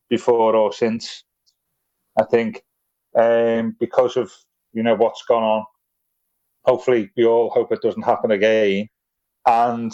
before 0.09 0.55
or 0.55 0.71
since. 0.71 1.23
I 2.17 2.23
think, 2.23 2.63
um, 3.15 3.75
because 3.79 4.17
of 4.17 4.31
you 4.73 4.83
know 4.83 4.95
what's 4.95 5.23
gone 5.23 5.43
on. 5.43 5.65
Hopefully, 6.65 7.11
we 7.17 7.25
all 7.25 7.49
hope 7.49 7.71
it 7.71 7.81
doesn't 7.81 8.03
happen 8.03 8.31
again. 8.31 8.87
And 9.45 9.93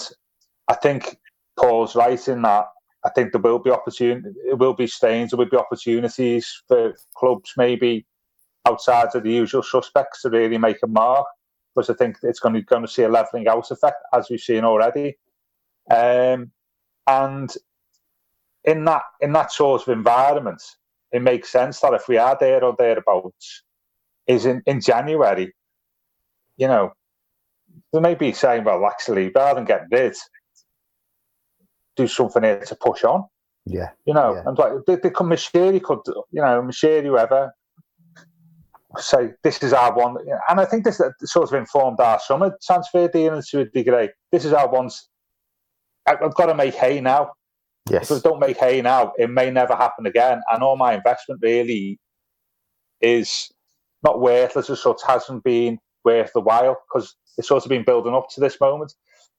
I 0.68 0.76
think 0.76 1.18
Paul's 1.58 1.96
right 1.96 2.28
in 2.28 2.44
that. 2.44 2.68
I 3.04 3.10
think 3.10 3.32
there 3.32 3.42
will 3.42 3.60
be 3.60 3.72
opportunity. 3.72 4.30
It 4.48 4.58
will 4.58 4.74
be 4.74 4.88
stains. 4.88 5.32
There 5.32 5.38
will 5.38 5.50
be 5.50 5.58
opportunities 5.58 6.62
for 6.68 6.94
clubs, 7.16 7.54
maybe 7.58 8.06
outside 8.68 9.16
of 9.16 9.24
the 9.24 9.32
usual 9.32 9.64
suspects, 9.64 10.22
to 10.22 10.30
really 10.30 10.58
make 10.58 10.78
a 10.84 10.88
mark. 10.88 11.26
Because 11.76 11.90
I 11.90 11.94
think 11.94 12.18
it's 12.24 12.40
going 12.40 12.56
to 12.56 12.62
going 12.62 12.82
to 12.82 12.88
see 12.88 13.04
a 13.04 13.10
leveling 13.10 13.48
out 13.48 13.72
effect, 13.72 13.98
as 14.14 14.30
we've 14.30 14.40
seen 14.40 14.64
already. 14.64 15.18
Um, 15.90 16.52
and 17.08 17.52
in 18.66 18.86
that 18.86 19.04
in 19.22 19.34
that 19.34 19.52
sort 19.52 19.82
of 19.82 19.90
environment, 19.90 20.62
it 21.12 21.22
makes 21.22 21.50
sense 21.50 21.80
that 21.80 21.94
if 21.94 22.08
we 22.08 22.18
are 22.18 22.38
there 22.40 22.64
or 22.64 22.76
thereabouts, 22.78 23.64
is 24.28 24.46
in, 24.46 24.62
in 24.68 24.80
January, 24.80 25.54
you 26.58 26.68
know, 26.68 26.94
they 27.92 28.00
may 28.00 28.14
be 28.14 28.32
saying, 28.32 28.64
well, 28.64 28.86
actually, 28.86 29.32
rather 29.34 29.56
than 29.56 29.66
getting 29.66 29.88
rid, 29.92 30.16
do 31.96 32.08
something 32.08 32.44
here 32.44 32.60
to 32.60 32.76
push 32.76 33.04
on. 33.04 33.26
Yeah. 33.66 33.90
You 34.06 34.14
know, 34.14 34.36
yeah. 34.36 34.44
and 34.46 34.58
like 34.58 34.72
they, 34.86 34.96
they 34.98 35.10
come 35.10 35.30
Moshiri 35.30 35.82
could, 35.82 36.00
you 36.32 36.42
know, 36.42 36.62
Moshiri, 36.62 37.06
whoever, 37.06 37.54
say 38.98 39.34
this 39.44 39.62
is 39.64 39.74
our 39.74 39.96
one. 39.96 40.18
And 40.48 40.60
I 40.60 40.66
think 40.66 40.84
this 40.84 41.02
sort 41.24 41.48
of 41.48 41.54
informed 41.54 42.00
our 42.00 42.20
summer 42.20 42.56
transfer 42.64 43.08
dealings 43.08 43.50
to 43.50 43.62
a 43.62 43.66
degree. 43.66 44.10
This 44.32 44.46
is 44.46 44.54
our 44.54 44.70
ones. 44.70 45.10
I've 46.06 46.34
got 46.36 46.48
to 46.48 46.56
make 46.56 46.76
hay 46.76 47.02
now. 47.02 47.32
Yes. 47.90 48.12
If 48.12 48.26
I 48.26 48.30
don't 48.30 48.40
make 48.40 48.58
hay 48.58 48.82
now, 48.82 49.14
it 49.18 49.30
may 49.30 49.52
never 49.52 49.76
happen 49.76 50.06
again. 50.06 50.42
And 50.52 50.64
all 50.64 50.78
my 50.78 50.94
investment 50.94 51.42
really 51.42 52.00
is 53.02 53.50
not 54.04 54.22
worthless 54.22 54.70
as 54.70 54.82
such, 54.82 55.02
hasn't 55.08 55.44
been 55.44 55.80
worth 56.04 56.32
the 56.34 56.42
while 56.42 56.78
because 56.88 57.16
it's 57.38 57.48
sort 57.48 57.64
of 57.64 57.70
been 57.70 57.84
building 57.84 58.14
up 58.14 58.28
to 58.30 58.40
this 58.40 58.60
moment. 58.60 58.94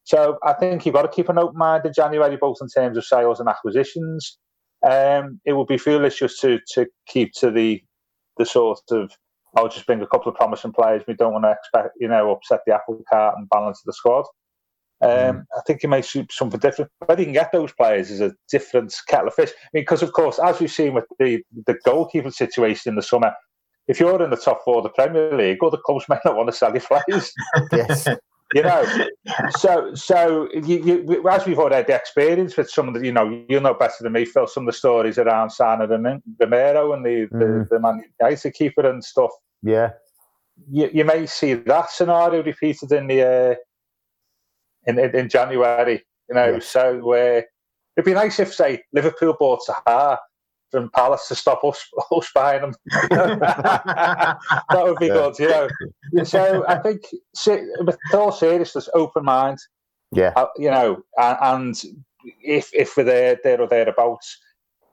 So 0.04 0.38
I 0.42 0.54
think 0.54 0.84
you've 0.84 0.94
got 0.94 1.02
to 1.02 1.08
keep 1.08 1.28
an 1.28 1.38
open 1.38 1.58
mind 1.58 1.84
in 1.86 1.92
January, 1.92 2.36
both 2.36 2.58
in 2.60 2.68
terms 2.68 2.96
of 2.96 3.04
sales 3.04 3.40
and 3.40 3.48
acquisitions. 3.48 4.38
Um, 4.86 5.40
it 5.44 5.52
would 5.52 5.66
be 5.66 5.76
foolish 5.76 6.18
just 6.18 6.40
to 6.40 6.58
to 6.74 6.86
keep 7.06 7.32
to 7.34 7.50
the 7.50 7.82
the 8.38 8.46
sort 8.46 8.80
of 8.90 9.12
I'll 9.56 9.68
just 9.68 9.86
bring 9.86 10.00
a 10.00 10.06
couple 10.06 10.30
of 10.30 10.36
promising 10.36 10.72
players. 10.72 11.02
We 11.06 11.14
don't 11.14 11.32
want 11.32 11.44
to 11.44 11.52
expect 11.52 11.96
you 12.00 12.08
know 12.08 12.30
upset 12.30 12.60
the 12.66 12.74
apple 12.74 13.02
cart 13.10 13.34
and 13.36 13.48
balance 13.50 13.82
the 13.84 13.92
squad. 13.92 14.24
Um. 15.02 15.46
I 15.56 15.60
think 15.66 15.82
you 15.82 15.88
may 15.88 16.02
suit 16.02 16.32
something 16.32 16.60
different. 16.60 16.90
Whether 17.06 17.22
you 17.22 17.26
can 17.26 17.34
get 17.34 17.52
those 17.52 17.72
players 17.72 18.10
is 18.10 18.20
a 18.20 18.34
different 18.50 18.94
kettle 19.08 19.28
of 19.28 19.34
fish. 19.34 19.50
I 19.50 19.68
mean, 19.72 19.82
because 19.82 20.02
of 20.02 20.12
course, 20.12 20.38
as 20.38 20.60
we've 20.60 20.70
seen 20.70 20.94
with 20.94 21.06
the 21.18 21.42
the 21.66 21.78
goalkeeper 21.84 22.30
situation 22.30 22.90
in 22.90 22.96
the 22.96 23.02
summer, 23.02 23.32
if 23.88 23.98
you're 23.98 24.22
in 24.22 24.30
the 24.30 24.36
top 24.36 24.62
four 24.64 24.78
of 24.78 24.84
the 24.84 24.90
Premier 24.90 25.34
League, 25.36 25.64
other 25.64 25.78
clubs 25.84 26.04
may 26.08 26.18
not 26.24 26.36
want 26.36 26.48
to 26.48 26.56
sell 26.56 26.72
your 26.72 26.82
players. 26.82 27.32
yes 27.72 28.06
you 28.54 28.62
know. 28.62 28.84
so, 29.58 29.94
so 29.94 30.48
you, 30.52 31.04
you, 31.06 31.28
as 31.28 31.46
we've 31.46 31.58
already 31.58 31.76
had 31.76 31.86
the 31.86 31.94
experience 31.94 32.56
with 32.56 32.70
some 32.70 32.88
of 32.88 32.94
the, 32.94 33.04
you 33.04 33.12
know, 33.12 33.44
you'll 33.48 33.60
know 33.60 33.74
better 33.74 33.94
than 34.00 34.12
me, 34.12 34.24
Phil, 34.24 34.46
some 34.46 34.64
of 34.64 34.72
the 34.72 34.76
stories 34.76 35.18
around 35.18 35.50
Sana 35.50 35.88
and 35.92 36.22
Romero 36.38 36.92
and 36.92 37.04
the, 37.04 37.28
mm. 37.28 37.30
the, 37.30 37.66
the 37.70 37.80
Man 37.80 38.02
United 38.20 38.52
keeper 38.54 38.88
and 38.88 39.04
stuff. 39.04 39.30
Yeah. 39.62 39.90
You, 40.70 40.90
you 40.92 41.04
may 41.04 41.26
see 41.26 41.54
that 41.54 41.90
scenario 41.90 42.42
repeated 42.42 42.92
in 42.92 43.06
the 43.06 43.22
uh, 43.22 43.54
in, 44.86 44.98
in, 44.98 45.14
in 45.14 45.28
January, 45.28 46.02
you 46.28 46.34
know. 46.34 46.54
Yeah. 46.54 46.58
So 46.60 47.12
uh, 47.12 47.42
it'd 47.96 48.04
be 48.04 48.14
nice 48.14 48.38
if, 48.38 48.54
say, 48.54 48.82
Liverpool 48.92 49.36
bought 49.38 49.60
Zaha 49.66 50.18
from 50.70 50.90
Palace 50.90 51.28
to 51.28 51.34
stop 51.34 51.64
us, 51.64 51.84
us 52.12 52.30
buying 52.34 52.62
them. 52.62 52.74
that 53.10 54.38
would 54.72 54.98
be 54.98 55.06
yeah. 55.06 55.12
good, 55.12 55.38
you 55.38 55.48
know. 55.48 56.24
So 56.24 56.64
I 56.68 56.76
think, 56.78 57.02
with 57.80 57.96
all 58.12 58.32
seriousness, 58.32 58.88
open 58.94 59.24
mind. 59.24 59.58
Yeah. 60.12 60.32
Uh, 60.34 60.46
you 60.56 60.70
know, 60.70 61.02
and, 61.16 61.38
and, 61.40 61.82
if 62.42 62.68
if 62.74 62.98
we're 62.98 63.04
there, 63.04 63.38
there 63.42 63.60
or 63.62 63.66
thereabouts, 63.66 64.38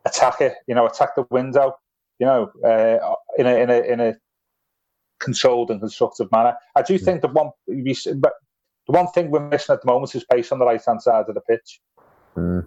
attack 0.05 0.39
it. 0.39 0.53
You 0.65 0.75
know, 0.75 0.85
attack 0.85 1.15
the 1.15 1.25
window. 1.29 1.73
You 2.19 2.25
know, 2.25 2.51
uh, 2.65 3.15
in 3.37 3.45
a 3.45 3.55
in 3.57 3.69
a 3.69 3.79
in 3.81 3.99
a 3.99 4.15
controlled 5.19 5.71
and 5.71 5.79
constructive 5.79 6.31
manner. 6.31 6.55
I 6.75 6.81
do 6.81 6.97
mm. 6.97 7.03
think 7.03 7.21
the 7.21 7.27
one 7.27 7.51
the 8.87 8.93
one 8.93 9.07
thing 9.07 9.29
we're 9.29 9.47
missing 9.47 9.73
at 9.73 9.81
the 9.81 9.87
moment 9.87 10.15
is 10.15 10.23
pace 10.23 10.51
on 10.51 10.59
the 10.59 10.65
right 10.65 10.81
hand 10.83 11.01
side 11.01 11.25
of 11.27 11.35
the 11.35 11.41
pitch. 11.41 11.81
Mm. 12.35 12.65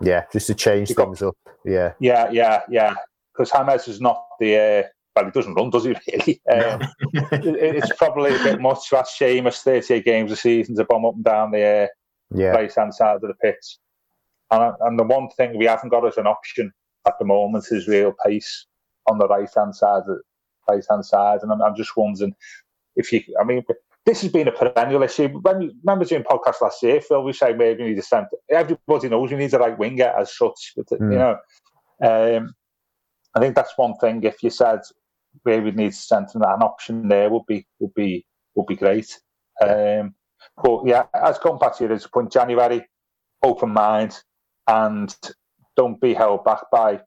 Yeah, 0.00 0.24
just 0.32 0.46
to 0.48 0.54
change 0.54 0.90
you 0.90 0.94
things 0.94 1.20
got, 1.20 1.28
up. 1.28 1.36
Yeah. 1.64 1.92
Yeah, 2.00 2.30
yeah, 2.30 2.62
yeah. 2.68 2.94
Because 3.32 3.50
James 3.50 3.88
is 3.88 4.00
not 4.00 4.26
the. 4.40 4.56
Uh, 4.56 4.88
well, 5.14 5.26
he 5.26 5.30
doesn't 5.30 5.54
run, 5.54 5.70
does 5.70 5.84
he? 5.84 5.90
Really? 6.12 6.40
Um, 6.50 6.82
it, 7.12 7.76
it's 7.76 7.96
probably 7.96 8.34
a 8.34 8.42
bit 8.42 8.60
much 8.60 8.88
to 8.90 8.98
ask 8.98 9.16
Seamus 9.16 9.62
38 9.62 10.04
games 10.04 10.32
a 10.32 10.36
season 10.36 10.74
to 10.76 10.84
bomb 10.84 11.04
up 11.04 11.14
and 11.14 11.24
down 11.24 11.52
the 11.52 11.62
uh, 11.62 11.86
yeah. 12.34 12.48
right 12.48 12.72
hand 12.74 12.92
side 12.92 13.16
of 13.16 13.22
the 13.22 13.34
pitch. 13.34 13.78
And, 14.50 14.74
and 14.80 14.98
the 14.98 15.04
one 15.04 15.28
thing 15.30 15.56
we 15.56 15.66
haven't 15.66 15.90
got 15.90 16.06
as 16.06 16.16
an 16.16 16.26
option 16.26 16.72
at 17.06 17.14
the 17.18 17.24
moment 17.24 17.66
is 17.70 17.86
real 17.86 18.12
pace 18.24 18.66
on 19.06 19.18
the 19.18 19.28
right 19.28 19.48
hand 19.54 19.76
side, 19.76 20.02
right 20.68 20.84
hand 20.90 21.06
side. 21.06 21.40
And 21.42 21.52
I'm, 21.52 21.62
I'm 21.62 21.76
just 21.76 21.96
wondering 21.96 22.34
if 22.96 23.12
you. 23.12 23.22
I 23.40 23.44
mean, 23.44 23.62
this 24.06 24.20
has 24.20 24.30
been 24.30 24.48
a 24.48 24.52
perennial 24.52 25.02
issue. 25.02 25.28
When 25.28 25.58
we 25.58 25.74
remember 25.82 26.04
doing 26.04 26.24
podcast 26.24 26.60
last 26.60 26.82
year, 26.82 27.00
Phil, 27.00 27.22
we 27.22 27.32
say 27.32 27.54
maybe 27.54 27.84
we 27.84 27.90
need 27.90 27.98
a 27.98 28.02
centre. 28.02 28.36
Everybody 28.50 29.08
knows 29.08 29.30
we 29.30 29.38
need 29.38 29.54
a 29.54 29.58
right 29.58 29.78
winger 29.78 30.12
as 30.18 30.36
such. 30.36 30.74
But, 30.76 30.86
mm. 30.88 31.12
You 31.12 31.18
know, 31.18 32.36
um, 32.38 32.54
I 33.34 33.40
think 33.40 33.54
that's 33.54 33.76
one 33.76 33.94
thing. 33.96 34.22
If 34.22 34.42
you 34.42 34.50
said 34.50 34.80
where 35.42 35.62
we 35.62 35.70
need 35.70 35.94
centre, 35.94 36.38
an 36.38 36.62
option 36.62 37.08
there 37.08 37.30
would 37.30 37.46
be 37.46 37.66
would 37.78 37.94
be 37.94 38.26
would 38.54 38.66
be 38.66 38.76
great. 38.76 39.18
Um, 39.62 40.14
but 40.62 40.82
yeah, 40.84 41.04
as 41.14 41.38
going 41.38 41.58
back 41.58 41.76
to 41.78 41.84
your 41.84 41.98
point, 42.12 42.30
January, 42.30 42.86
open 43.42 43.70
mind, 43.70 44.20
and 44.68 45.16
don't 45.76 46.00
be 46.00 46.12
held 46.12 46.44
back 46.44 46.70
by 46.70 47.00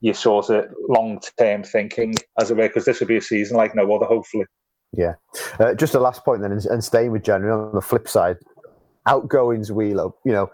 your 0.00 0.14
sort 0.14 0.50
of 0.50 0.66
long 0.88 1.20
term 1.38 1.62
thinking, 1.62 2.14
as 2.38 2.50
it 2.50 2.56
were, 2.56 2.66
because 2.66 2.84
this 2.84 3.00
will 3.00 3.06
be 3.06 3.18
a 3.18 3.22
season 3.22 3.56
like 3.56 3.74
no 3.74 3.94
other, 3.94 4.06
hopefully. 4.06 4.44
Yeah. 4.92 5.14
Uh, 5.58 5.74
just 5.74 5.94
a 5.94 6.00
last 6.00 6.24
point 6.24 6.42
then, 6.42 6.52
and, 6.52 6.64
and 6.66 6.82
staying 6.82 7.12
with 7.12 7.22
January 7.22 7.52
on 7.52 7.74
the 7.74 7.80
flip 7.80 8.08
side, 8.08 8.38
outgoings 9.06 9.70
Wheeler, 9.70 10.10
you 10.24 10.32
know, 10.32 10.50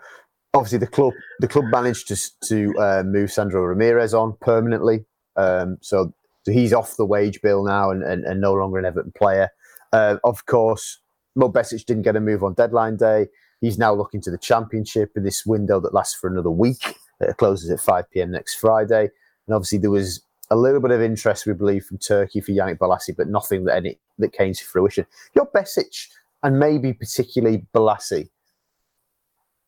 obviously 0.55 0.79
the 0.79 0.87
club 0.87 1.13
the 1.41 1.49
club 1.49 1.67
managed 1.67 2.09
to 2.09 2.17
to 2.49 2.79
uh, 2.79 3.03
move 3.05 3.33
Sandro 3.33 3.63
Ramirez 3.63 4.15
on 4.15 4.37
permanently, 4.41 5.05
um, 5.37 5.79
so, 5.81 6.13
so 6.45 6.53
he's 6.53 6.73
off 6.73 6.97
the 6.97 7.07
wage 7.07 7.41
bill 7.43 7.65
now 7.65 7.91
and, 7.91 8.03
and, 8.03 8.25
and 8.25 8.41
no 8.41 8.55
longer 8.55 8.79
an 8.79 8.85
Everton 8.85 9.13
player. 9.17 9.51
Uh, 9.93 10.17
of 10.25 10.47
course, 10.47 11.01
Mo 11.35 11.51
Besic 11.51 11.85
didn't 11.87 12.03
get 12.03 12.17
a 12.17 12.21
move 12.21 12.43
on 12.43 12.55
deadline 12.55 12.97
day. 12.97 13.27
He's 13.61 13.79
now 13.79 13.95
looking 13.95 14.21
to 14.23 14.31
the 14.31 14.39
championship 14.39 15.13
in 15.17 15.25
this 15.25 15.47
window 15.47 15.81
that 15.81 15.95
lasts 15.95 16.15
for 16.15 16.29
another 16.29 16.51
week. 16.51 16.97
It 17.21 17.37
closes 17.39 17.71
at 17.71 17.81
5 17.81 18.11
p.m. 18.11 18.31
next 18.31 18.57
Friday. 18.57 19.09
And 19.47 19.55
obviously, 19.55 19.79
there 19.79 19.91
was 19.91 20.23
a 20.51 20.57
little 20.57 20.81
bit 20.81 20.91
of 20.91 21.03
interest, 21.03 21.47
we 21.47 21.53
believe, 21.53 21.85
from 21.85 21.99
Turkey 21.99 22.41
for 22.41 22.53
Yannick 22.53 22.79
Bolasie, 22.79 23.17
but 23.17 23.29
nothing 23.29 23.65
that 23.65 23.77
any 23.77 23.99
that 24.19 24.33
came 24.33 24.53
to 24.53 24.65
fruition. 24.65 25.07
Your 25.35 25.47
Besic 25.47 26.09
and 26.43 26.59
maybe 26.59 26.93
particularly 26.93 27.67
Bolasie, 27.75 28.29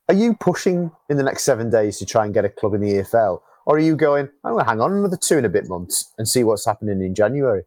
are 0.09 0.14
you 0.14 0.35
pushing 0.35 0.91
in 1.11 1.17
the 1.17 1.23
next 1.23 1.45
seven 1.45 1.71
days 1.71 1.99
to 1.99 2.07
try 2.07 2.25
and 2.25 2.33
get 2.33 2.45
a 2.45 2.49
club 2.49 2.75
in 2.75 2.81
the 2.81 2.95
EFL, 2.95 3.41
or 3.67 3.77
are 3.77 3.81
you 3.81 3.97
going? 3.97 4.29
I'm 4.45 4.53
going 4.53 4.64
to 4.64 4.71
hang 4.71 4.81
on 4.81 4.93
another 4.93 5.19
two 5.19 5.37
and 5.37 5.47
a 5.47 5.51
bit 5.51 5.69
months 5.69 6.12
and 6.17 6.27
see 6.27 6.45
what's 6.45 6.64
happening 6.64 7.03
in 7.03 7.14
January? 7.14 7.64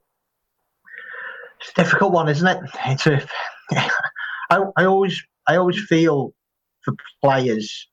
It's 1.60 1.72
a 1.78 1.84
difficult 1.84 2.14
one, 2.14 2.28
isn't 2.30 2.48
it? 2.48 2.58
It's 2.88 3.06
a. 3.06 3.28
I, 4.50 4.64
I 4.78 4.86
always 4.86 5.22
I 5.48 5.56
always 5.56 5.80
feel 5.86 6.34
for 6.84 6.94
players 7.24 7.88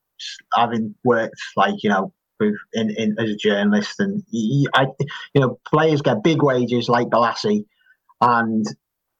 having 0.55 0.95
worked 1.05 1.41
like 1.57 1.83
you 1.83 1.91
know 1.91 2.13
in, 2.41 2.91
in 2.91 3.17
as 3.19 3.31
a 3.31 3.37
journalist, 3.37 4.01
and 4.01 4.23
he, 4.31 4.67
I, 4.75 4.87
you 5.35 5.41
know, 5.41 5.59
players 5.67 6.03
get 6.03 6.23
big 6.23 6.43
wages 6.43 6.89
like 6.89 7.09
Bolasie, 7.09 7.65
and 8.21 8.67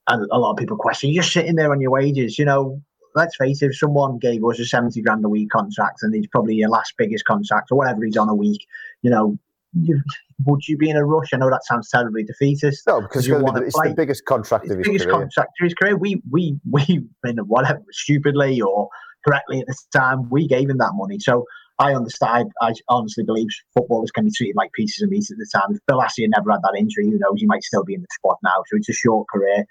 and 0.09 0.29
a 0.31 0.39
lot 0.39 0.53
of 0.53 0.57
people 0.57 0.77
question 0.77 1.11
you're 1.11 1.23
sitting 1.23 1.57
there 1.57 1.71
on 1.71 1.81
your 1.81 1.91
wages. 1.91 2.39
You 2.39 2.45
know, 2.45 2.83
let's 3.15 3.37
face 3.37 3.63
it, 3.63 3.67
if 3.67 3.79
someone 3.79 4.19
gave 4.19 4.45
us 4.45 4.59
a 4.59 4.65
seventy 4.65 5.03
grand 5.03 5.25
a 5.25 5.29
week 5.29 5.51
contract, 5.51 6.03
and 6.03 6.15
he's 6.15 6.27
probably 6.29 6.55
your 6.55 6.71
last 6.71 6.95
biggest 6.97 7.25
contract 7.25 7.69
or 7.71 7.79
whatever 7.79 8.05
he's 8.05 8.17
on 8.17 8.29
a 8.29 8.35
week, 8.35 8.67
you 9.03 9.11
know. 9.11 9.39
You, 9.75 10.01
would 10.47 10.67
you 10.67 10.79
be 10.79 10.89
in 10.89 10.97
a 10.97 11.05
rush? 11.05 11.29
I 11.35 11.37
know 11.37 11.51
that 11.51 11.63
sounds 11.63 11.91
terribly 11.91 12.25
defeatist. 12.25 12.87
No, 12.87 13.03
because 13.03 13.27
you 13.27 13.39
want 13.39 13.63
it's 13.63 13.79
the 13.79 13.93
biggest 13.95 14.25
contract 14.25 14.65
it's 14.65 14.73
of 14.73 14.79
his 14.79 14.87
biggest 14.87 15.05
career. 15.05 15.19
contract 15.19 15.51
of 15.61 15.65
his 15.65 15.75
career. 15.75 15.95
We 15.95 16.23
we 16.31 16.59
we 16.71 17.07
in 17.25 17.37
whatever 17.39 17.83
stupidly 17.91 18.63
or 18.63 18.89
correctly 19.27 19.61
at 19.61 19.67
the 19.67 19.77
time 19.93 20.29
we 20.31 20.49
gave 20.49 20.71
him 20.71 20.79
that 20.79 20.93
money. 20.95 21.19
So 21.19 21.45
I 21.79 21.95
understand. 21.95 22.51
I 22.61 22.73
honestly 22.89 23.25
believe 23.25 23.49
footballers 23.75 24.11
can 24.11 24.25
be 24.25 24.33
treated 24.33 24.57
like 24.57 24.73
pieces 24.73 25.03
of 25.03 25.11
meat 25.11 25.31
at 25.31 25.37
the 25.39 25.49
time. 25.53 25.71
If 25.71 25.79
Bolasie 25.89 26.23
had 26.23 26.33
never 26.37 26.51
had 26.51 26.63
that 26.63 26.77
injury, 26.77 27.07
who 27.07 27.19
knows? 27.19 27.37
He 27.37 27.47
might 27.47 27.63
still 27.63 27.85
be 27.85 27.95
in 27.95 28.01
the 28.01 28.09
squad 28.11 28.37
now. 28.43 28.63
So 28.67 28.77
it's 28.77 28.89
a 28.89 28.93
short 28.93 29.27
career. 29.33 29.65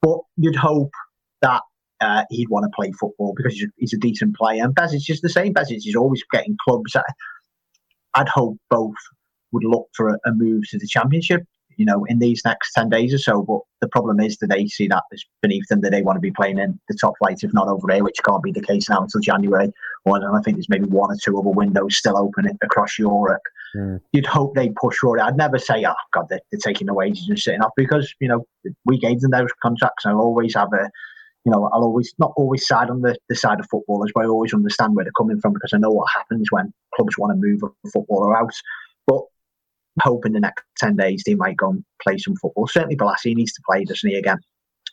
But 0.00 0.18
you'd 0.36 0.56
hope 0.56 0.92
that 1.42 1.62
uh, 2.00 2.24
he'd 2.30 2.48
want 2.48 2.64
to 2.64 2.70
play 2.74 2.92
football 2.92 3.34
because 3.36 3.54
he's 3.54 3.64
a, 3.64 3.68
he's 3.76 3.94
a 3.94 3.98
decent 3.98 4.36
player. 4.36 4.64
And 4.64 4.74
Besic 4.74 5.10
is 5.10 5.20
the 5.20 5.28
same. 5.28 5.52
Besic 5.52 5.86
is 5.86 5.96
always 5.96 6.22
getting 6.32 6.56
clubs. 6.66 6.96
I'd 8.14 8.28
hope 8.28 8.56
both 8.70 8.94
would 9.52 9.64
look 9.64 9.88
for 9.94 10.08
a, 10.08 10.18
a 10.26 10.32
move 10.32 10.62
to 10.70 10.78
the 10.78 10.86
championship 10.86 11.42
you 11.76 11.84
know, 11.84 12.04
in 12.04 12.18
these 12.18 12.42
next 12.44 12.72
10 12.72 12.88
days 12.88 13.12
or 13.12 13.18
so. 13.18 13.42
But 13.42 13.60
the 13.80 13.88
problem 13.88 14.20
is 14.20 14.36
that 14.38 14.48
they 14.48 14.66
see 14.66 14.88
that 14.88 15.04
as 15.12 15.24
beneath 15.42 15.66
them, 15.68 15.80
that 15.82 15.90
they 15.90 16.02
want 16.02 16.16
to 16.16 16.20
be 16.20 16.30
playing 16.30 16.58
in 16.58 16.78
the 16.88 16.96
top 17.00 17.14
flight, 17.18 17.38
if 17.42 17.52
not 17.52 17.68
over 17.68 17.92
here, 17.92 18.02
which 18.02 18.22
can't 18.24 18.42
be 18.42 18.52
the 18.52 18.62
case 18.62 18.88
now 18.88 19.02
until 19.02 19.20
January. 19.20 19.72
Or 20.04 20.36
I 20.36 20.40
think 20.42 20.56
there's 20.56 20.68
maybe 20.68 20.86
one 20.86 21.10
or 21.10 21.16
two 21.22 21.38
other 21.38 21.50
windows 21.50 21.96
still 21.96 22.16
open 22.16 22.46
across 22.62 22.98
Europe. 22.98 23.42
Mm. 23.74 24.00
You'd 24.12 24.26
hope 24.26 24.54
they 24.54 24.70
push 24.70 25.02
Rory. 25.02 25.20
I'd 25.20 25.36
never 25.36 25.58
say, 25.58 25.84
oh, 25.86 25.94
God, 26.12 26.26
they're, 26.28 26.40
they're 26.50 26.60
taking 26.60 26.86
the 26.86 26.94
wages 26.94 27.28
and 27.28 27.38
sitting 27.38 27.62
up 27.62 27.72
because, 27.76 28.12
you 28.20 28.28
know, 28.28 28.44
we 28.84 28.98
gave 28.98 29.20
them 29.20 29.32
those 29.32 29.50
contracts. 29.62 30.06
I 30.06 30.12
always 30.12 30.54
have 30.54 30.72
a, 30.72 30.90
you 31.44 31.52
know, 31.52 31.70
I'll 31.72 31.84
always 31.84 32.12
not 32.18 32.32
always 32.36 32.66
side 32.66 32.90
on 32.90 33.02
the, 33.02 33.16
the 33.28 33.36
side 33.36 33.60
of 33.60 33.68
footballers, 33.70 34.10
but 34.14 34.24
I 34.24 34.28
always 34.28 34.54
understand 34.54 34.96
where 34.96 35.04
they're 35.04 35.12
coming 35.16 35.40
from 35.40 35.52
because 35.52 35.72
I 35.72 35.78
know 35.78 35.90
what 35.90 36.10
happens 36.14 36.50
when 36.50 36.72
clubs 36.94 37.18
want 37.18 37.32
to 37.32 37.36
move 37.36 37.62
a 37.62 37.90
footballer 37.90 38.36
out. 38.36 38.52
In 40.04 40.32
the 40.32 40.40
next 40.40 40.64
10 40.78 40.96
days 40.96 41.22
they 41.24 41.34
might 41.34 41.56
go 41.56 41.70
and 41.70 41.84
play 42.02 42.18
some 42.18 42.36
football. 42.36 42.66
Certainly, 42.66 42.96
Bolasie 42.96 43.34
needs 43.34 43.52
to 43.54 43.62
play, 43.68 43.84
doesn't 43.84 44.08
he, 44.08 44.16
again? 44.16 44.38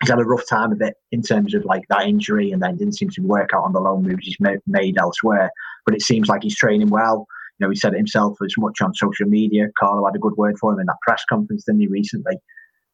He's 0.02 0.10
had 0.10 0.20
a 0.20 0.24
rough 0.24 0.48
time 0.50 0.72
of 0.72 0.82
it 0.82 0.96
in 1.12 1.22
terms 1.22 1.54
of 1.54 1.66
like 1.66 1.84
that 1.90 2.08
injury 2.08 2.52
and 2.52 2.62
then 2.62 2.78
didn't 2.78 2.98
seem 2.98 3.10
to 3.12 3.22
work 3.22 3.52
out 3.54 3.64
on 3.64 3.74
the 3.74 3.80
loan 3.80 4.04
moves 4.04 4.26
he's 4.26 4.38
made 4.66 4.98
elsewhere. 4.98 5.52
But 5.86 5.96
it 5.96 6.02
seems 6.02 6.30
like 6.30 6.44
he's 6.44 6.56
training 6.56 6.90
well. 6.90 7.28
You 7.60 7.66
know, 7.66 7.70
he 7.70 7.76
said 7.76 7.94
it 7.94 7.98
himself 7.98 8.38
as 8.44 8.54
much 8.58 8.82
on 8.82 8.94
social 8.96 9.28
media. 9.28 9.68
Carlo 9.78 10.06
had 10.06 10.16
a 10.16 10.20
good 10.20 10.36
word 10.36 10.58
for 10.60 10.74
him 10.74 10.80
in 10.80 10.88
that 10.88 10.98
press 11.06 11.24
conference, 11.30 11.66
didn't 11.66 11.82
he, 11.82 11.88
recently? 11.88 12.38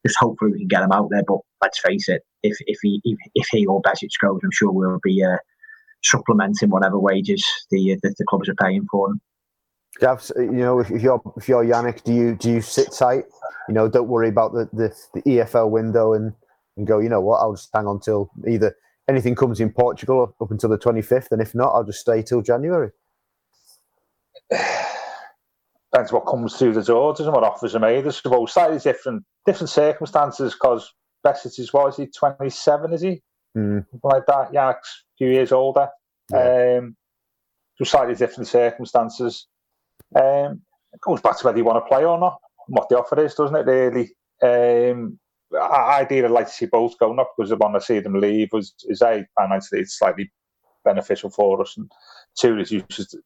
Just 0.06 0.18
hopefully 0.18 0.52
we 0.52 0.58
can 0.58 0.68
get 0.68 0.82
him 0.82 0.92
out 0.92 1.08
there. 1.10 1.22
But 1.26 1.38
let's 1.62 1.80
face 1.80 2.08
it, 2.08 2.22
if 2.42 2.56
if 2.66 2.78
he 2.82 3.00
if, 3.04 3.18
if 3.34 3.46
he 3.50 3.66
or 3.66 3.80
Besic 3.82 4.10
goes, 4.22 4.40
I'm 4.42 4.50
sure 4.52 4.70
we'll 4.70 5.00
be 5.02 5.24
uh, 5.24 5.38
supplementing 6.02 6.70
whatever 6.70 6.98
wages 6.98 7.46
the, 7.70 7.98
the, 8.02 8.14
the 8.18 8.24
clubs 8.28 8.48
are 8.48 8.54
paying 8.54 8.86
for 8.90 9.08
them. 9.08 9.20
Gav, 9.98 10.30
you 10.36 10.52
know, 10.52 10.80
if 10.80 10.90
you're 10.90 11.20
if 11.36 11.48
you're 11.48 11.64
Yannick, 11.64 12.04
do 12.04 12.12
you 12.12 12.36
do 12.36 12.50
you 12.50 12.60
sit 12.60 12.92
tight? 12.92 13.24
You 13.68 13.74
know, 13.74 13.88
don't 13.88 14.08
worry 14.08 14.28
about 14.28 14.52
the, 14.52 14.68
the, 14.72 14.94
the 15.14 15.22
EFL 15.22 15.70
window 15.70 16.12
and, 16.14 16.32
and 16.76 16.86
go. 16.86 16.98
You 16.98 17.08
know 17.08 17.20
what? 17.20 17.38
I'll 17.38 17.54
just 17.54 17.70
hang 17.74 17.86
on 17.86 18.00
till 18.00 18.30
either 18.48 18.74
anything 19.08 19.34
comes 19.34 19.60
in 19.60 19.70
Portugal 19.70 20.34
up 20.40 20.50
until 20.50 20.70
the 20.70 20.78
25th, 20.78 21.32
and 21.32 21.42
if 21.42 21.54
not, 21.54 21.72
I'll 21.72 21.84
just 21.84 22.00
stay 22.00 22.22
till 22.22 22.42
January. 22.42 22.90
Depends 24.50 26.12
what 26.12 26.26
comes 26.26 26.56
through 26.56 26.74
the 26.74 26.84
door, 26.84 27.12
doesn't 27.12 27.32
what 27.32 27.42
offers 27.42 27.74
are 27.74 27.80
made. 27.80 28.06
I 28.06 28.10
suppose 28.10 28.52
slightly 28.52 28.78
different 28.78 29.24
different 29.44 29.70
circumstances 29.70 30.54
because 30.54 30.92
Besic 31.26 31.58
is 31.58 31.72
what 31.72 31.88
is 31.88 31.96
he 31.96 32.06
27? 32.06 32.92
Is 32.92 33.00
he 33.00 33.22
mm. 33.56 33.84
like 34.04 34.24
that? 34.26 34.52
Yannick's 34.52 35.04
a 35.14 35.16
few 35.18 35.28
years 35.28 35.50
older. 35.50 35.88
Yeah. 36.32 36.78
Um, 36.78 36.96
so 37.76 37.84
slightly 37.84 38.14
different 38.14 38.46
circumstances. 38.46 39.46
Um, 40.14 40.62
it 40.92 41.00
goes 41.00 41.20
back 41.20 41.38
to 41.38 41.46
whether 41.46 41.58
you 41.58 41.64
want 41.64 41.84
to 41.84 41.88
play 41.88 42.04
or 42.04 42.18
not, 42.18 42.38
what 42.68 42.88
the 42.88 42.98
offer 42.98 43.22
is, 43.24 43.34
doesn't 43.34 43.56
it? 43.56 43.66
Really. 43.66 44.10
Um, 44.42 45.18
I, 45.54 46.00
ideally, 46.00 46.26
I'd 46.26 46.30
like 46.30 46.46
to 46.46 46.52
see 46.52 46.66
both 46.66 46.98
go, 46.98 47.12
not 47.12 47.28
because 47.36 47.52
I 47.52 47.56
want 47.56 47.74
to 47.74 47.80
see 47.80 48.00
them 48.00 48.20
leave. 48.20 48.48
Was 48.52 48.74
is 48.84 49.02
a 49.02 49.26
financially 49.38 49.80
it's 49.80 49.98
slightly 49.98 50.30
beneficial 50.84 51.30
for 51.30 51.60
us, 51.60 51.76
and 51.76 51.90
two 52.38 52.58
is 52.58 52.70
you 52.70 52.82
just 52.88 53.16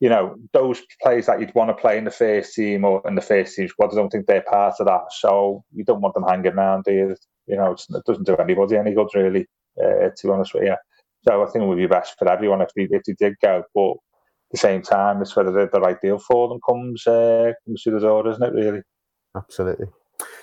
you 0.00 0.08
know 0.08 0.36
those 0.52 0.80
players 1.02 1.26
that 1.26 1.40
you'd 1.40 1.54
want 1.54 1.70
to 1.70 1.74
play 1.74 1.98
in 1.98 2.04
the 2.04 2.10
first 2.10 2.54
team 2.54 2.84
or 2.84 3.02
in 3.06 3.16
the 3.16 3.20
first 3.20 3.56
team 3.56 3.68
squad. 3.68 3.92
I 3.92 3.96
don't 3.96 4.10
think 4.10 4.26
they're 4.26 4.42
part 4.42 4.74
of 4.78 4.86
that, 4.86 5.12
so 5.18 5.64
you 5.72 5.84
don't 5.84 6.00
want 6.00 6.14
them 6.14 6.24
hanging 6.24 6.52
around. 6.52 6.84
Do 6.84 6.92
you? 6.92 7.16
You 7.46 7.56
know, 7.56 7.72
it 7.72 8.04
doesn't 8.06 8.26
do 8.26 8.36
anybody 8.36 8.76
any 8.76 8.94
good, 8.94 9.08
really. 9.14 9.46
Uh, 9.82 10.10
to 10.16 10.26
be 10.26 10.30
honest 10.30 10.54
with 10.54 10.64
you. 10.64 10.76
So 11.22 11.42
I 11.42 11.46
think 11.46 11.64
it 11.64 11.66
would 11.66 11.78
be 11.78 11.86
best 11.86 12.16
for 12.18 12.30
everyone 12.30 12.62
if 12.62 12.70
they 12.74 12.88
if 12.90 13.02
they 13.04 13.14
did 13.14 13.34
go, 13.42 13.62
but 13.74 13.94
the 14.50 14.58
same 14.58 14.82
time, 14.82 15.20
it's 15.20 15.36
whether 15.36 15.52
the, 15.52 15.68
the 15.72 15.80
right 15.80 16.00
deal 16.00 16.18
for 16.18 16.48
them 16.48 16.58
comes 16.66 17.06
uh, 17.06 17.52
comes 17.64 17.82
through 17.82 17.94
the 17.94 18.00
door, 18.00 18.28
isn't 18.28 18.42
it? 18.42 18.52
Really. 18.52 18.80
Absolutely. 19.36 19.86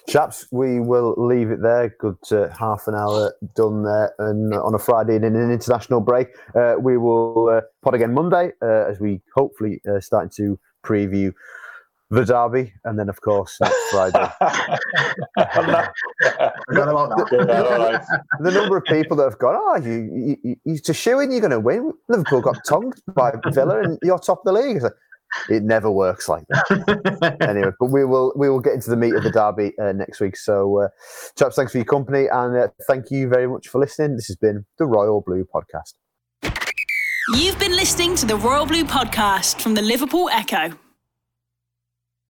Chaps, 0.07 0.47
we 0.51 0.79
will 0.79 1.15
leave 1.17 1.49
it 1.49 1.61
there. 1.61 1.93
Good 1.99 2.17
uh, 2.31 2.47
half 2.57 2.87
an 2.87 2.95
hour 2.95 3.33
done 3.55 3.83
there, 3.83 4.13
and 4.19 4.53
on 4.53 4.75
a 4.75 4.79
Friday 4.79 5.15
and 5.15 5.25
in 5.25 5.35
an 5.35 5.51
international 5.51 5.99
break, 5.99 6.27
uh, 6.55 6.75
we 6.79 6.97
will 6.97 7.49
uh, 7.49 7.61
pod 7.81 7.95
again 7.95 8.13
Monday 8.13 8.51
uh, 8.61 8.85
as 8.89 8.99
we 8.99 9.21
hopefully 9.35 9.81
uh, 9.89 9.99
starting 9.99 10.31
to 10.37 10.59
preview 10.85 11.33
the 12.15 12.25
derby, 12.25 12.73
and 12.83 12.97
then 12.97 13.09
of 13.09 13.21
course 13.21 13.57
next 13.61 13.75
Friday. 13.91 14.29
the, 15.35 15.91
the, 18.39 18.51
number 18.51 18.77
of 18.77 18.83
people 18.85 19.17
that 19.17 19.23
have 19.23 19.39
gone, 19.39 19.55
oh, 19.57 19.75
you, 19.77 20.37
you, 20.43 20.55
you 20.63 20.77
to 20.79 20.93
showing 20.93 21.31
you're 21.31 21.41
going 21.41 21.51
to 21.51 21.59
win. 21.59 21.93
Liverpool 22.09 22.41
got 22.41 22.57
tongued 22.67 23.01
by 23.13 23.33
Villa, 23.51 23.81
and 23.81 23.99
you're 24.03 24.17
top 24.19 24.39
of 24.39 24.45
the 24.45 24.53
league. 24.53 24.81
Like, 24.81 24.93
it 25.49 25.63
never 25.63 25.91
works 25.91 26.29
like 26.29 26.45
that. 26.49 27.37
anyway, 27.47 27.71
but 27.79 27.87
we 27.87 28.05
will 28.05 28.33
we 28.35 28.49
will 28.49 28.59
get 28.59 28.73
into 28.73 28.89
the 28.89 28.95
meat 28.95 29.13
of 29.13 29.23
the 29.23 29.31
derby 29.31 29.73
uh, 29.81 29.91
next 29.91 30.19
week. 30.19 30.37
So, 30.37 30.81
uh, 30.81 30.87
chaps, 31.37 31.55
thanks 31.55 31.71
for 31.71 31.77
your 31.77 31.85
company, 31.85 32.27
and 32.31 32.55
uh, 32.55 32.67
thank 32.87 33.11
you 33.11 33.27
very 33.27 33.47
much 33.47 33.67
for 33.67 33.79
listening. 33.79 34.15
This 34.15 34.27
has 34.27 34.37
been 34.37 34.65
the 34.77 34.85
Royal 34.85 35.21
Blue 35.21 35.45
Podcast. 35.45 35.93
You've 37.33 37.59
been 37.59 37.75
listening 37.75 38.15
to 38.17 38.25
the 38.25 38.35
Royal 38.35 38.65
Blue 38.65 38.85
Podcast 38.85 39.61
from 39.61 39.73
the 39.73 39.81
Liverpool 39.81 40.29
Echo. 40.29 40.77